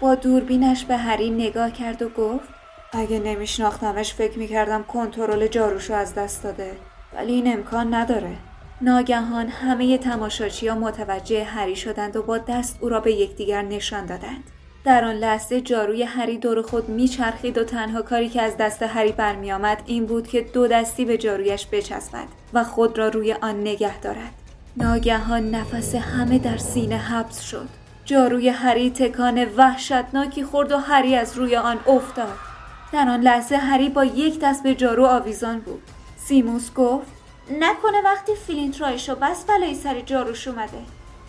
با 0.00 0.14
دوربینش 0.14 0.84
به 0.84 0.96
هری 0.96 1.30
نگاه 1.30 1.70
کرد 1.70 2.02
و 2.02 2.08
گفت 2.08 2.55
اگه 2.92 3.18
نمیشناختمش 3.18 4.14
فکر 4.14 4.38
می‌کردم 4.38 4.82
کنترل 4.82 5.46
جاروشو 5.46 5.94
از 5.94 6.14
دست 6.14 6.42
داده. 6.42 6.72
ولی 7.14 7.32
این 7.32 7.52
امکان 7.52 7.94
نداره. 7.94 8.36
ناگهان 8.80 9.48
همه 9.48 9.98
تماشاچی 9.98 10.68
ها 10.68 10.74
متوجه 10.74 11.44
هری 11.44 11.76
شدند 11.76 12.16
و 12.16 12.22
با 12.22 12.38
دست 12.38 12.78
او 12.80 12.88
را 12.88 13.00
به 13.00 13.12
یکدیگر 13.12 13.62
نشان 13.62 14.06
دادند. 14.06 14.44
در 14.84 15.04
آن 15.04 15.14
لحظه 15.14 15.60
جاروی 15.60 16.02
هری 16.02 16.38
دور 16.38 16.62
خود 16.62 16.88
میچرخید 16.88 17.58
و 17.58 17.64
تنها 17.64 18.02
کاری 18.02 18.28
که 18.28 18.42
از 18.42 18.56
دست 18.56 18.82
هری 18.82 19.12
برمیآمد 19.12 19.82
این 19.86 20.06
بود 20.06 20.28
که 20.28 20.40
دو 20.40 20.66
دستی 20.66 21.04
به 21.04 21.18
جارویش 21.18 21.66
بچسبد 21.72 22.28
و 22.52 22.64
خود 22.64 22.98
را 22.98 23.08
روی 23.08 23.32
آن 23.32 23.60
نگه 23.60 24.00
دارد. 24.00 24.32
ناگهان 24.76 25.50
نفس 25.50 25.94
همه 25.94 26.38
در 26.38 26.56
سینه 26.56 26.96
حبس 26.96 27.40
شد. 27.40 27.68
جاروی 28.04 28.48
هری 28.48 28.90
تکان 28.90 29.44
وحشتناکی 29.56 30.44
خورد 30.44 30.72
و 30.72 30.76
هری 30.76 31.16
از 31.16 31.36
روی 31.36 31.56
آن 31.56 31.78
افتاد. 31.86 32.45
در 32.92 33.08
آن 33.08 33.20
لحظه 33.20 33.56
هری 33.56 33.88
با 33.88 34.04
یک 34.04 34.40
دست 34.40 34.62
به 34.62 34.74
جارو 34.74 35.06
آویزان 35.06 35.58
بود. 35.60 35.82
سیموس 36.16 36.72
گفت 36.74 37.06
نکنه 37.50 38.02
وقتی 38.04 38.32
فلینت 38.46 38.80
راهشو 38.80 39.14
بست 39.14 39.44
بلایی 39.44 39.74
سر 39.74 40.00
جاروش 40.00 40.48
اومده. 40.48 40.78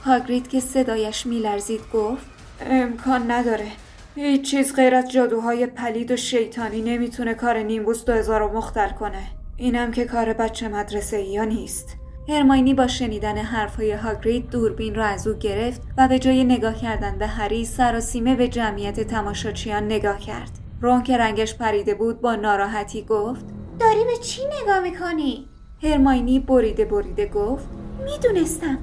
هاگرید 0.06 0.48
که 0.48 0.60
صدایش 0.60 1.26
میلرزید 1.26 1.82
گفت 1.94 2.26
امکان 2.70 3.32
نداره. 3.32 3.68
هیچ 4.16 4.52
چیز 4.52 4.76
غیر 4.76 4.96
از 4.96 5.12
جادوهای 5.12 5.66
پلید 5.66 6.12
و 6.12 6.16
شیطانی 6.16 6.82
نمی‌تونه 6.82 7.34
کار 7.34 7.58
نیمبوس 7.58 8.06
دو 8.06 8.14
هزار 8.14 8.40
رو 8.40 8.58
مختل 8.58 8.90
کنه. 8.90 9.24
اینم 9.58 9.92
که 9.92 10.06
کار 10.06 10.34
بچه 10.34 10.68
مدرسه‌ایا 10.68 11.44
نیست. 11.44 11.96
هرماینی 12.30 12.74
با 12.74 12.88
شنیدن 12.88 13.38
حرفهای 13.38 13.92
هاگرید 13.92 14.50
دوربین 14.50 14.96
را 14.96 15.06
از 15.06 15.28
او 15.28 15.34
گرفت 15.34 15.82
و 15.98 16.08
به 16.08 16.20
جای 16.20 16.44
نگاه 16.44 16.76
کردن 16.76 17.18
به 17.18 17.28
هری 17.28 17.66
سراسیمه 17.66 18.36
به 18.36 18.48
جمعیت 18.48 19.00
تماشاچیان 19.00 19.86
نگاه 19.86 20.20
کرد. 20.20 20.67
رون 20.82 21.04
که 21.04 21.18
رنگش 21.18 21.58
پریده 21.58 21.96
بود 21.96 22.22
با 22.22 22.36
ناراحتی 22.36 23.02
گفت 23.02 23.46
داری 23.80 24.06
به 24.06 24.18
چی 24.22 24.42
نگاه 24.62 24.80
می‌کنی؟ 24.80 25.50
هرماینی 25.84 26.40
بریده 26.40 26.86
بریده 26.86 27.26
گفت 27.26 27.68
می‌دونستم 28.06 28.78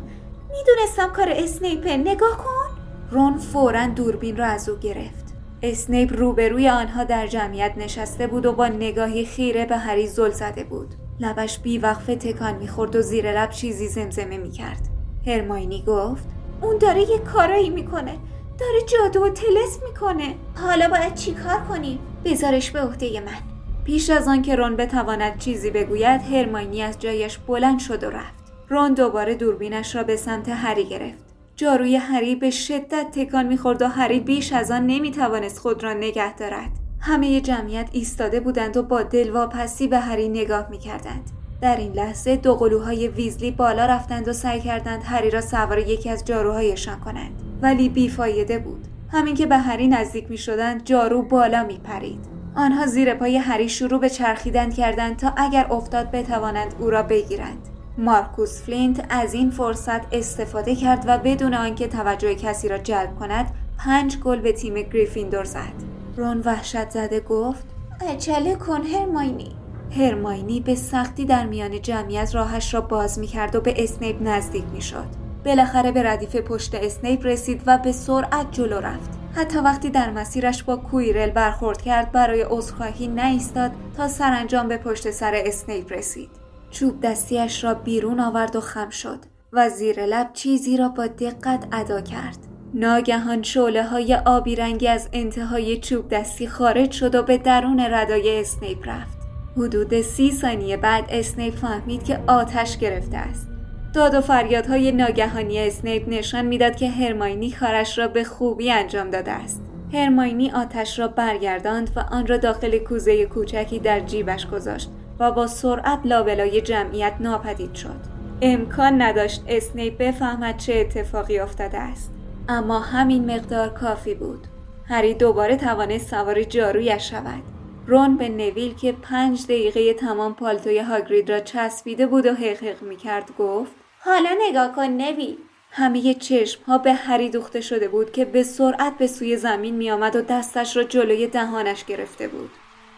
می‌دونستم 0.51 1.13
کار 1.13 1.29
اسنیپه 1.31 1.97
نگاه 1.97 2.37
کن. 2.37 2.81
رون 3.11 3.39
فورا 3.39 3.87
دوربین 3.87 4.37
را 4.37 4.47
از 4.47 4.69
او 4.69 4.79
گرفت. 4.79 5.35
اسنیپ 5.63 6.13
روبروی 6.19 6.69
آنها 6.69 7.05
در 7.05 7.27
جمعیت 7.27 7.73
نشسته 7.77 8.27
بود 8.27 8.47
و 8.47 8.53
با 8.53 8.69
نگاهی 8.69 9.25
خیره 9.25 9.67
به 9.67 9.77
هری 9.77 10.07
زل 10.07 10.31
زده 10.31 10.65
بود. 10.65 10.95
لبش 11.21 11.59
بیوقفه 11.59 12.17
تکان 12.17 12.55
می‌خورد 12.55 12.97
و 12.97 13.03
زیر 13.03 13.41
لب 13.41 13.51
چیزی 13.51 13.89
زمزمه 13.89 14.39
می‌کرد. 14.39 14.89
هرماینی 15.27 15.85
گفت 15.87 16.29
اون 16.63 16.79
داره 16.79 17.11
یه 17.11 17.19
کارایی 17.19 17.71
می‌کنه. 17.71 18.15
داره 18.59 18.81
جادو 18.87 19.25
و 19.25 19.29
تلس 19.29 19.79
می‌کنه. 19.89 20.35
حالا 20.55 20.89
باید 20.89 21.15
چیکار 21.15 21.61
کنیم؟ 21.69 21.99
بذارش 22.25 22.71
به 22.71 22.81
عهده 22.81 23.21
من. 23.21 23.55
پیش 23.85 24.11
از 24.11 24.29
آن 24.29 24.43
که 24.43 24.57
رون 24.57 24.77
بتواند 24.77 25.39
چیزی 25.39 25.71
بگوید 25.71 26.21
هرماینی 26.21 26.83
از 26.83 26.99
جایش 26.99 27.39
بلند 27.39 27.79
شد 27.79 28.05
و 28.05 28.11
رفت. 28.11 28.45
رون 28.69 28.95
دوباره 28.95 29.35
دوربینش 29.35 29.97
را 29.97 30.03
به 30.03 30.17
سمت 30.17 30.49
هری 30.49 30.85
گرفت. 30.85 31.25
جاروی 31.57 31.97
هری 31.97 32.37
به 32.37 32.51
شدت 32.51 33.07
تکان 33.13 33.47
می‌خورد 33.47 33.83
و 33.83 33.89
هری 33.89 34.21
بیش 34.21 34.53
از 34.53 34.71
آن 34.71 34.87
نمی‌توانست 34.87 35.59
خود 35.59 35.83
را 35.83 35.93
نگه 35.93 36.35
دارد. 36.37 36.71
همه 37.01 37.41
جمعیت 37.41 37.89
ایستاده 37.93 38.41
بودند 38.41 38.77
و 38.77 38.83
با 38.83 39.03
دلواپسی 39.03 39.89
به 39.89 39.99
هری 39.99 40.29
نگاه 40.29 40.71
می‌کردند. 40.71 41.31
در 41.61 41.77
این 41.77 41.93
لحظه 41.93 42.37
دو 42.37 42.55
قلوهای 42.55 43.09
ویزلی 43.09 43.51
بالا 43.51 43.87
رفتند 43.87 44.29
و 44.29 44.33
سعی 44.33 44.61
کردند 44.61 45.03
هری 45.05 45.31
را 45.31 45.41
سوار 45.41 45.79
یکی 45.79 46.11
از 46.11 46.25
جاروهایشان 46.25 47.01
کنند. 47.01 47.43
ولی 47.65 47.89
بیفایده 47.89 48.59
بود 48.59 48.87
همین 49.13 49.35
که 49.35 49.47
به 49.47 49.57
هری 49.57 49.89
نزدیک 49.89 50.31
می 50.31 50.39
شدند 50.39 50.85
جارو 50.85 51.23
بالا 51.23 51.65
می 51.65 51.79
پرید. 51.79 52.27
آنها 52.57 52.87
زیر 52.87 53.15
پای 53.15 53.37
هری 53.37 53.69
شروع 53.69 54.01
به 54.01 54.11
چرخیدن 54.11 54.71
کردند 54.71 55.17
تا 55.17 55.33
اگر 55.37 55.67
افتاد 55.71 56.11
بتوانند 56.11 56.75
او 56.79 56.91
را 56.91 57.03
بگیرند 57.03 57.69
مارکوس 57.99 58.63
فلینت 58.63 59.07
از 59.11 59.35
این 59.35 59.51
فرصت 59.51 60.15
استفاده 60.15 60.75
کرد 60.75 61.05
و 61.07 61.19
بدون 61.19 61.55
آنکه 61.55 61.89
توجه 61.89 62.35
کسی 62.35 62.69
را 62.69 62.79
جلب 62.79 63.19
کند 63.19 63.51
پنج 63.79 64.19
گل 64.19 64.41
به 64.41 64.53
تیم 64.53 64.75
گریفیندور 64.75 65.45
زد 65.45 65.75
رون 66.17 66.41
وحشت 66.41 66.91
زده 66.91 67.21
گفت 67.21 67.67
عجله 68.09 68.55
کن 68.55 68.83
هرماینی 68.83 69.57
هرماینی 69.97 70.61
به 70.61 70.75
سختی 70.75 71.25
در 71.25 71.47
میان 71.47 71.83
جمعیت 71.83 72.35
راهش 72.35 72.75
را 72.75 72.81
باز 72.81 73.19
می 73.19 73.27
کرد 73.27 73.57
و 73.57 73.61
به 73.61 73.85
اسنیپ 73.85 74.17
نزدیک 74.23 74.65
می 74.75 74.83
شد. 74.83 75.24
بالاخره 75.45 75.93
به 75.93 76.03
ردیف 76.03 76.37
پشت 76.37 76.75
اسنیپ 76.75 77.27
رسید 77.27 77.63
و 77.67 77.79
به 77.79 77.93
سرعت 77.93 78.53
جلو 78.53 78.81
رفت. 78.81 79.11
حتی 79.35 79.59
وقتی 79.59 79.91
در 79.91 80.11
مسیرش 80.11 80.63
با 80.63 80.77
کویرل 80.77 81.31
برخورد 81.31 81.83
کرد 81.83 82.13
برای 82.13 82.47
عذرخواهی 82.51 83.07
نایستاد 83.07 83.71
تا 83.97 84.09
سرانجام 84.09 84.69
به 84.69 84.77
پشت 84.77 85.11
سر 85.11 85.33
اسنیپ 85.35 85.93
رسید. 85.93 86.31
چوب 86.71 87.01
دستیش 87.01 87.65
را 87.65 87.75
بیرون 87.75 88.21
آورد 88.21 88.57
و 88.57 88.61
خم 88.61 88.91
شد 88.91 89.19
و 89.53 89.69
زیر 89.69 90.07
لب 90.07 90.31
چیزی 90.33 90.77
را 90.77 90.89
با 90.89 91.07
دقت 91.07 91.65
ادا 91.73 92.01
کرد. 92.01 92.39
ناگهان 92.75 93.43
شعله 93.43 93.83
های 93.83 94.15
آبی 94.15 94.57
رنگی 94.57 94.89
از 94.89 95.09
انتهای 95.13 95.81
چوب 95.81 96.09
دستی 96.09 96.49
خارج 96.49 96.91
شد 96.91 97.15
و 97.15 97.23
به 97.23 97.39
درون 97.39 97.81
ردای 97.81 98.41
اسنیپ 98.41 98.89
رفت. 98.89 99.19
حدود 99.57 100.01
سی 100.01 100.33
ثانیه 100.33 100.77
بعد 100.77 101.05
اسنیپ 101.09 101.55
فهمید 101.55 102.05
که 102.05 102.21
آتش 102.27 102.79
گرفته 102.79 103.17
است. 103.17 103.54
داد 103.95 104.15
و 104.15 104.21
فریادهای 104.21 104.93
ناگهانی 104.93 105.59
اسنیپ 105.59 106.09
نشان 106.09 106.45
می‌داد 106.47 106.77
که 106.77 106.91
هرماینی 106.91 107.51
کارش 107.51 107.99
را 107.99 108.09
به 108.09 108.25
خوبی 108.25 108.71
انجام 108.71 109.11
داده 109.11 109.31
است. 109.31 109.63
هرماینی 109.93 110.51
آتش 110.51 110.99
را 110.99 111.09
برگرداند 111.09 111.91
و 111.97 112.01
آن 112.01 112.27
را 112.27 112.37
داخل 112.37 112.79
کوزه 112.79 113.27
کوچکی 113.27 113.79
در 113.79 114.01
جیبش 114.01 114.47
گذاشت 114.47 114.91
و 115.19 115.33
با 115.33 115.47
سرعت 115.47 115.99
لابلای 116.05 116.61
جمعیت 116.61 117.13
ناپدید 117.21 117.75
شد. 117.75 118.01
امکان 118.43 119.03
نداشت 119.03 119.45
اسنیپ 119.49 119.99
بفهمد 119.99 120.57
چه 120.57 120.75
اتفاقی 120.75 121.39
افتاده 121.39 121.79
است. 121.79 122.13
اما 122.49 122.81
همین 122.81 123.35
مقدار 123.35 123.69
کافی 123.69 124.15
بود. 124.15 124.47
هری 124.89 125.15
دوباره 125.15 125.57
توانست 125.57 126.11
سوار 126.11 126.43
جارویش 126.43 127.11
شود. 127.11 127.43
رون 127.87 128.17
به 128.17 128.29
نویل 128.29 128.75
که 128.75 128.93
پنج 128.93 129.45
دقیقه 129.45 129.95
تمام 129.95 130.35
پالتوی 130.35 130.79
هاگرید 130.79 131.31
را 131.31 131.41
چسبیده 131.41 132.07
بود 132.07 132.27
و 132.27 132.35
حقیق 132.35 132.83
می 132.83 132.97
کرد 132.97 133.31
گفت 133.39 133.84
حالا 134.05 134.31
نگاه 134.49 134.73
کن 134.73 134.83
نویل 134.83 135.37
همه 135.71 136.15
چشم 136.15 136.63
ها 136.63 136.79
به 136.79 136.93
هری 136.93 137.31
دوخته 137.31 137.61
شده 137.61 137.89
بود 137.89 138.13
که 138.13 138.25
به 138.25 138.43
سرعت 138.43 138.99
به 138.99 139.07
سوی 139.07 139.37
زمین 139.37 139.75
می 139.75 139.91
آمد 139.91 140.17
و 140.17 140.21
دستش 140.21 140.77
را 140.77 140.83
جلوی 140.83 141.27
دهانش 141.27 141.85
گرفته 141.85 142.29
بود. 142.29 142.51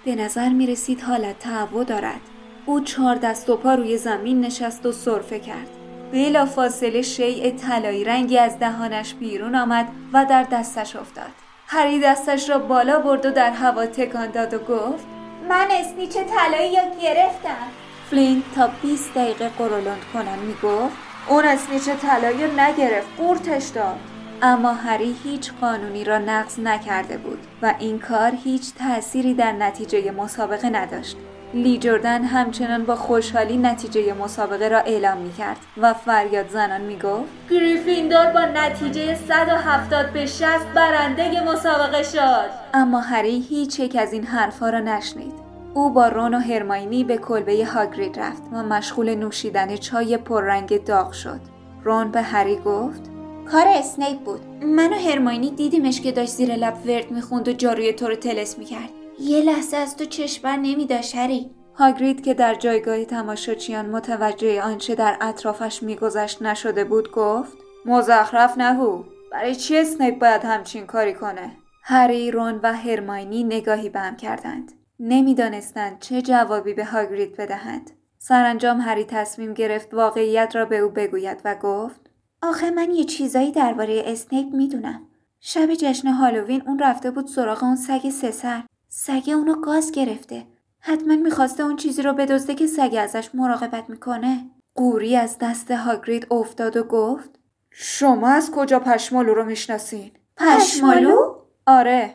به 0.05 0.15
نظر 0.15 0.49
می 0.49 0.67
رسید 0.67 1.01
حالت 1.01 1.39
تهوع 1.39 1.85
دارد. 1.85 2.21
او 2.67 2.81
چهار 2.81 3.15
دست 3.15 3.51
و 3.51 3.57
پا 3.57 3.75
روی 3.75 3.97
زمین 3.99 4.41
نشست 4.41 4.87
و 4.87 4.93
صرفه 4.93 5.41
کرد. 5.41 5.69
بلا 6.13 6.47
فاصله 6.47 7.03
شیء 7.03 7.51
طلایی 7.51 8.05
رنگی 8.05 8.39
از 8.39 8.59
دهانش 8.59 9.15
بیرون 9.15 9.55
آمد 9.55 9.89
و 10.13 10.27
در 10.31 10.43
دستش 10.43 10.97
افتاد. 10.97 11.33
هری 11.67 12.01
دستش 12.01 12.51
را 12.51 12.59
بالا 12.59 12.99
برد 13.01 13.27
و 13.27 13.31
در 13.31 13.51
هوا 13.51 13.87
تکان 13.87 14.31
داد 14.31 14.55
و 14.55 14.59
گفت 14.59 15.07
من 15.49 15.69
اسنیچ 15.71 16.13
طلایی 16.13 16.73
یا 16.73 16.83
گرفتم 17.03 17.86
فلینت 18.11 18.45
تا 18.55 18.71
20 18.83 19.15
دقیقه 19.15 19.49
قرولند 19.49 20.03
کنن 20.13 20.39
می‌گفت. 20.39 20.97
اون 21.29 21.45
اسنیچ 21.45 21.89
طلایی 21.89 22.45
رو 22.45 22.61
نگرفت 22.61 23.09
قورتش 23.19 23.67
داد. 23.69 23.97
اما 24.43 24.73
هری 24.73 25.17
هیچ 25.25 25.53
قانونی 25.61 26.05
را 26.05 26.19
نقض 26.19 26.61
نکرده 26.61 27.19
بود 27.19 27.39
و 27.63 27.75
این 27.79 27.99
کار 27.99 28.33
هیچ 28.45 28.75
تأثیری 28.75 29.35
در 29.35 29.53
نتیجه 29.53 30.11
مسابقه 30.11 30.71
نداشت. 30.71 31.17
لی 31.55 31.79
جردن 31.79 32.25
همچنان 32.25 32.85
با 32.85 32.97
خوشحالی 32.97 33.57
نتیجه 33.57 34.15
مسابقه 34.15 34.69
را 34.69 34.79
اعلام 34.79 35.19
می 35.19 35.33
کرد 35.33 35.57
و 35.77 35.95
فریاد 35.95 36.49
زنان 36.49 36.81
می 36.81 36.99
گفت 36.99 37.29
گریفیندور 37.51 38.27
با 38.27 38.45
نتیجه 38.45 39.15
170 39.15 40.13
به 40.13 40.27
60 40.27 40.47
برنده 40.75 41.41
مسابقه 41.45 42.03
شد. 42.03 42.51
اما 42.75 43.01
هری 43.01 43.41
هیچ 43.41 43.81
یک 43.81 43.97
از 43.97 44.13
این 44.13 44.25
حرفها 44.25 44.71
را 44.71 44.81
نشنید. 44.81 45.46
او 45.77 45.91
با 45.91 46.09
رون 46.09 46.35
و 46.35 46.39
هرماینی 46.39 47.05
به 47.05 47.19
کلبه 47.19 47.65
هاگرید 47.65 48.21
رفت 48.21 48.43
و 48.53 48.63
مشغول 48.63 49.15
نوشیدن 49.15 49.77
چای 49.77 50.17
پررنگ 50.17 50.85
داغ 50.85 51.13
شد. 51.13 51.41
رون 51.85 52.11
به 52.11 52.23
هری 52.23 52.57
گفت 52.57 53.11
کار 53.51 53.65
اسنیپ 53.69 54.19
بود. 54.19 54.41
من 54.65 54.93
و 54.93 54.97
هرماینی 54.97 55.51
دیدیمش 55.51 56.01
که 56.01 56.13
داشت 56.13 56.31
زیر 56.31 56.57
لب 56.57 56.77
ورد 56.87 57.11
می‌خوند 57.11 57.49
و 57.49 57.53
جاروی 57.53 57.93
تو 57.93 58.09
رو 58.09 58.15
تلس 58.15 58.59
می‌کرد. 58.59 58.91
یه 59.21 59.41
لحظه 59.41 59.77
از 59.77 59.97
تو 59.97 60.05
چشم 60.05 60.49
نمی 60.49 60.87
داشت 60.87 61.17
هری. 61.17 61.51
هاگرید 61.75 62.25
که 62.25 62.35
در 62.35 62.55
جایگاه 62.55 63.05
تماشاچیان 63.05 63.87
متوجه 63.87 64.63
آنچه 64.63 64.95
در 64.95 65.17
اطرافش 65.21 65.83
میگذشت 65.83 66.43
نشده 66.43 66.85
بود 66.85 67.13
گفت 67.13 67.59
مزخرف 67.87 68.59
نگو. 68.59 69.05
برای 69.33 69.55
چی 69.55 69.79
اسنیپ 69.79 70.19
باید 70.19 70.45
همچین 70.45 70.87
کاری 70.87 71.15
کنه؟ 71.15 71.53
هری 71.83 72.31
رون 72.31 72.61
و 72.63 72.73
هرماینی 72.73 73.45
نگاهی 73.45 73.89
به 73.89 74.01
هم 74.01 74.17
کردند. 74.17 74.73
نمی‌دانستند 75.01 75.99
چه 75.99 76.23
جوابی 76.23 76.75
به 76.75 76.85
هاگرید 76.85 77.37
بدهند. 77.37 77.91
سرانجام 78.19 78.81
هری 78.81 79.05
تصمیم 79.05 79.55
گرفت 79.55 79.95
واقعیت 79.95 80.57
را 80.57 80.65
به 80.65 80.79
او 80.79 80.91
بگوید 80.91 81.41
و 81.45 81.55
گفت 81.55 82.11
آخه 82.43 82.71
من 82.71 82.91
یه 82.91 83.05
چیزایی 83.05 83.53
درباره 83.53 84.03
اسنیپ 84.07 84.55
می‌دونم. 84.55 85.07
شب 85.41 85.75
جشن 85.75 86.09
هالووین 86.09 86.63
اون 86.67 86.79
رفته 86.79 87.11
بود 87.11 87.27
سراغ 87.27 87.63
اون 87.63 87.77
سگ 87.77 88.11
سه 88.11 88.65
سگ 88.89 89.23
اونو 89.27 89.61
گاز 89.61 89.93
گرفته. 89.93 90.47
حتما 90.81 91.17
می‌خواسته 91.17 91.63
اون 91.63 91.77
چیزی 91.77 92.03
رو 92.03 92.13
بدزده 92.13 92.55
که 92.55 92.67
سگ 92.67 92.97
ازش 93.01 93.31
مراقبت 93.35 93.91
می‌کنه. 93.91 94.51
قوری 94.75 95.17
از 95.17 95.37
دست 95.41 95.71
هاگرید 95.71 96.27
افتاد 96.31 96.77
و 96.77 96.85
گفت 96.85 97.31
شما 97.71 98.29
از 98.29 98.51
کجا 98.51 98.81
پشمالو 98.81 99.35
رو 99.35 99.45
می‌شناسین؟ 99.45 100.11
پشمالو؟ 100.37 101.35
آره 101.67 102.15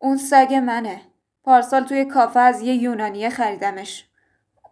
اون 0.00 0.16
سگ 0.16 0.54
منه. 0.66 1.00
پارسال 1.44 1.84
توی 1.84 2.04
کافه 2.04 2.40
از 2.40 2.60
یه 2.60 2.74
یونانیه 2.74 3.30
خریدمش. 3.30 4.06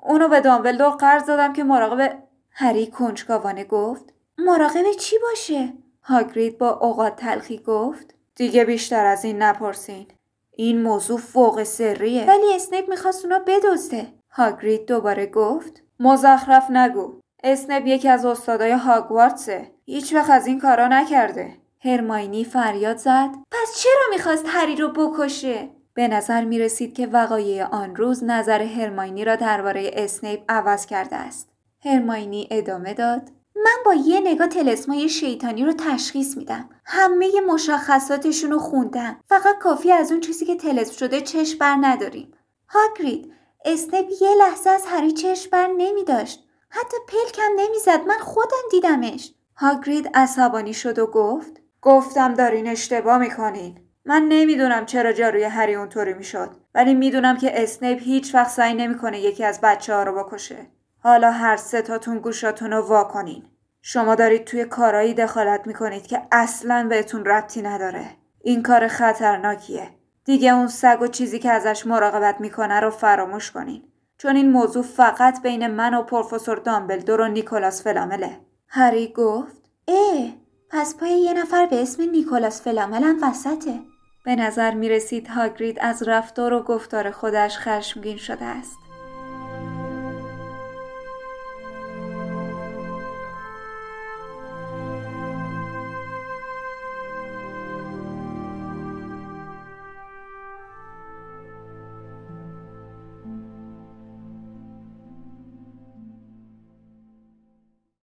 اونو 0.02 0.28
به 0.28 0.40
دامبلدور 0.40 0.90
قرض 0.90 1.24
دادم 1.24 1.52
که 1.52 1.64
مراقب 1.64 2.22
هری 2.50 2.87
کنجکاوانه 2.87 3.64
گفت 3.64 4.04
مراقب 4.38 4.92
چی 4.98 5.16
باشه؟ 5.18 5.72
هاگرید 6.02 6.59
با 6.59 6.70
اوقات 6.70 7.16
تلخی 7.16 7.59
گفت 7.59 8.14
دیگه 8.35 8.64
بیشتر 8.64 9.06
از 9.06 9.24
این 9.24 9.42
نپرسین. 9.42 10.06
این 10.50 10.83
موضوع 10.83 11.18
فوق 11.18 11.62
سریه. 11.62 12.26
ولی 12.26 12.54
اسنیپ 12.54 12.90
می‌خواست 12.90 13.24
اونا 13.24 13.38
بدزده. 13.46 14.06
هاگرید 14.30 14.87
دوباره 14.87 15.26
گفت 15.26 15.83
مزخرف 16.00 16.70
نگو. 16.70 17.20
اسنپ 17.44 17.87
یکی 17.87 18.09
از 18.09 18.24
استادای 18.24 18.70
هاگوارتسه. 18.70 19.70
هیچ 19.85 20.14
وقت 20.14 20.30
از 20.30 20.46
این 20.46 20.61
کارا 20.61 20.88
نکرده. 20.88 21.56
هرماینی 21.85 22.44
فریاد 22.44 22.96
زد 22.96 23.30
پس 23.50 23.78
چرا 23.78 24.02
می‌خواست 24.11 24.44
هری 24.48 24.76
رو 24.76 24.88
بکشه؟ 24.88 25.68
به 25.94 26.09
نظر 26.09 26.44
می 26.44 26.59
رسید 26.59 26.94
که 26.94 27.07
وقایع 27.07 27.64
آن 27.64 27.96
روز 27.96 28.24
نظر 28.24 28.62
هرماینی 28.62 29.24
را 29.24 29.37
درباره 29.37 29.90
اسنیپ 29.94 30.40
عوض 30.48 30.87
کرده 30.87 31.16
است. 31.16 31.48
هرماینی 31.85 32.48
ادامه 32.50 32.94
داد. 32.94 33.22
من 33.57 33.76
با 33.85 33.94
یه 33.94 34.20
نگاه 34.20 34.48
تلسمای 34.48 35.09
شیطانی 35.09 35.64
رو 35.64 35.72
تشخیص 35.72 36.37
میدم. 36.37 36.68
همه 36.85 37.31
مشخصاتشون 37.48 38.50
رو 38.50 38.59
خوندم. 38.59 39.20
فقط 39.29 39.59
کافیه 39.59 39.92
از 39.92 40.12
اون 40.12 40.20
چیزی 40.20 40.44
که 40.44 40.57
تلسم 40.57 40.92
شده 40.92 41.20
چشم 41.20 41.59
بر 41.59 41.76
نداریم. 41.81 42.33
هاگرید 42.68 43.33
اسنیپ 43.64 44.07
یه 44.20 44.35
لحظه 44.38 44.70
از 44.70 44.85
هری 44.87 45.12
چشم 45.12 45.50
بر 45.50 45.66
نمی 45.66 46.05
داشت 46.05 46.44
حتی 46.68 46.96
پلکم 47.09 47.53
نمی‌زد. 47.57 48.07
من 48.07 48.18
خودم 48.18 48.62
دیدمش. 48.70 49.35
هاگرید 49.57 50.11
عصبانی 50.14 50.74
شد 50.74 50.98
و 50.98 51.07
گفت 51.07 51.61
گفتم 51.83 52.35
دارین 52.35 52.68
اشتباه 52.68 53.18
می‌کنین. 53.18 53.89
من 54.05 54.23
نمی‌دونم 54.29 54.87
چرا 54.87 55.13
جاروی 55.13 55.45
هری 55.45 55.75
اونطوری 55.75 56.15
می‌شد 56.15 56.51
ولی 56.75 56.95
می‌دونم 56.95 57.37
که 57.37 57.63
اسنیپ 57.63 57.99
هیچ 58.03 58.35
وقت 58.35 58.51
سعی 58.51 58.75
نمی‌کنه 58.75 59.21
یکی 59.21 59.45
از 59.45 59.61
بچه 59.61 59.95
ها 59.95 60.03
رو 60.03 60.25
بکشه. 60.25 60.57
حالا 60.99 61.31
هر 61.31 61.57
ستاتون 61.57 62.19
گوشاتون 62.19 62.71
رو 62.71 62.83
وا 62.83 63.05
کنین. 63.05 63.43
شما 63.83 64.15
دارید 64.15 64.45
توی 64.45 64.65
کارایی 64.65 65.15
دخالت 65.15 65.67
می‌کنید 65.67 66.07
که 66.07 66.23
اصلا 66.33 66.87
بهتون 66.91 67.25
ربطی 67.25 67.63
نداره. 67.63 68.05
این 68.43 68.63
کار 68.63 68.89
خطرناکیه. 68.89 69.91
دیگه 70.25 70.55
اون 70.55 70.67
سگ 70.67 70.99
و 71.03 71.07
چیزی 71.07 71.39
که 71.39 71.51
ازش 71.51 71.87
مراقبت 71.87 72.41
می‌کنه 72.41 72.81
رو 72.81 72.91
فراموش 72.91 73.51
کنین. 73.51 73.83
چون 74.19 74.37
این 74.37 74.51
موضوع 74.51 74.83
فقط 74.83 75.43
بین 75.43 75.67
من 75.67 75.95
و 75.95 76.03
پروفسور 76.03 76.59
دامبلدور 76.59 77.21
و 77.21 77.29
نیکولاس 77.29 77.85
فلامله. 77.85 78.41
هری 78.69 79.13
گفت 79.17 79.63
اه 79.89 80.33
پس 80.71 80.97
پای 80.97 81.11
یه 81.11 81.33
نفر 81.33 81.67
به 81.67 81.83
اسم 81.83 82.03
نیکولاس 82.03 82.63
فلامل 82.63 83.03
هم 83.03 83.19
وسطه. 83.23 83.81
به 84.24 84.37
نظر 84.37 84.74
می 84.74 84.88
رسید 84.88 85.28
هاگرید 85.28 85.78
از 85.80 86.02
رفتار 86.02 86.52
و 86.52 86.62
گفتار 86.62 87.11
خودش 87.11 87.59
خشمگین 87.59 88.16
شده 88.16 88.44
است. 88.44 88.80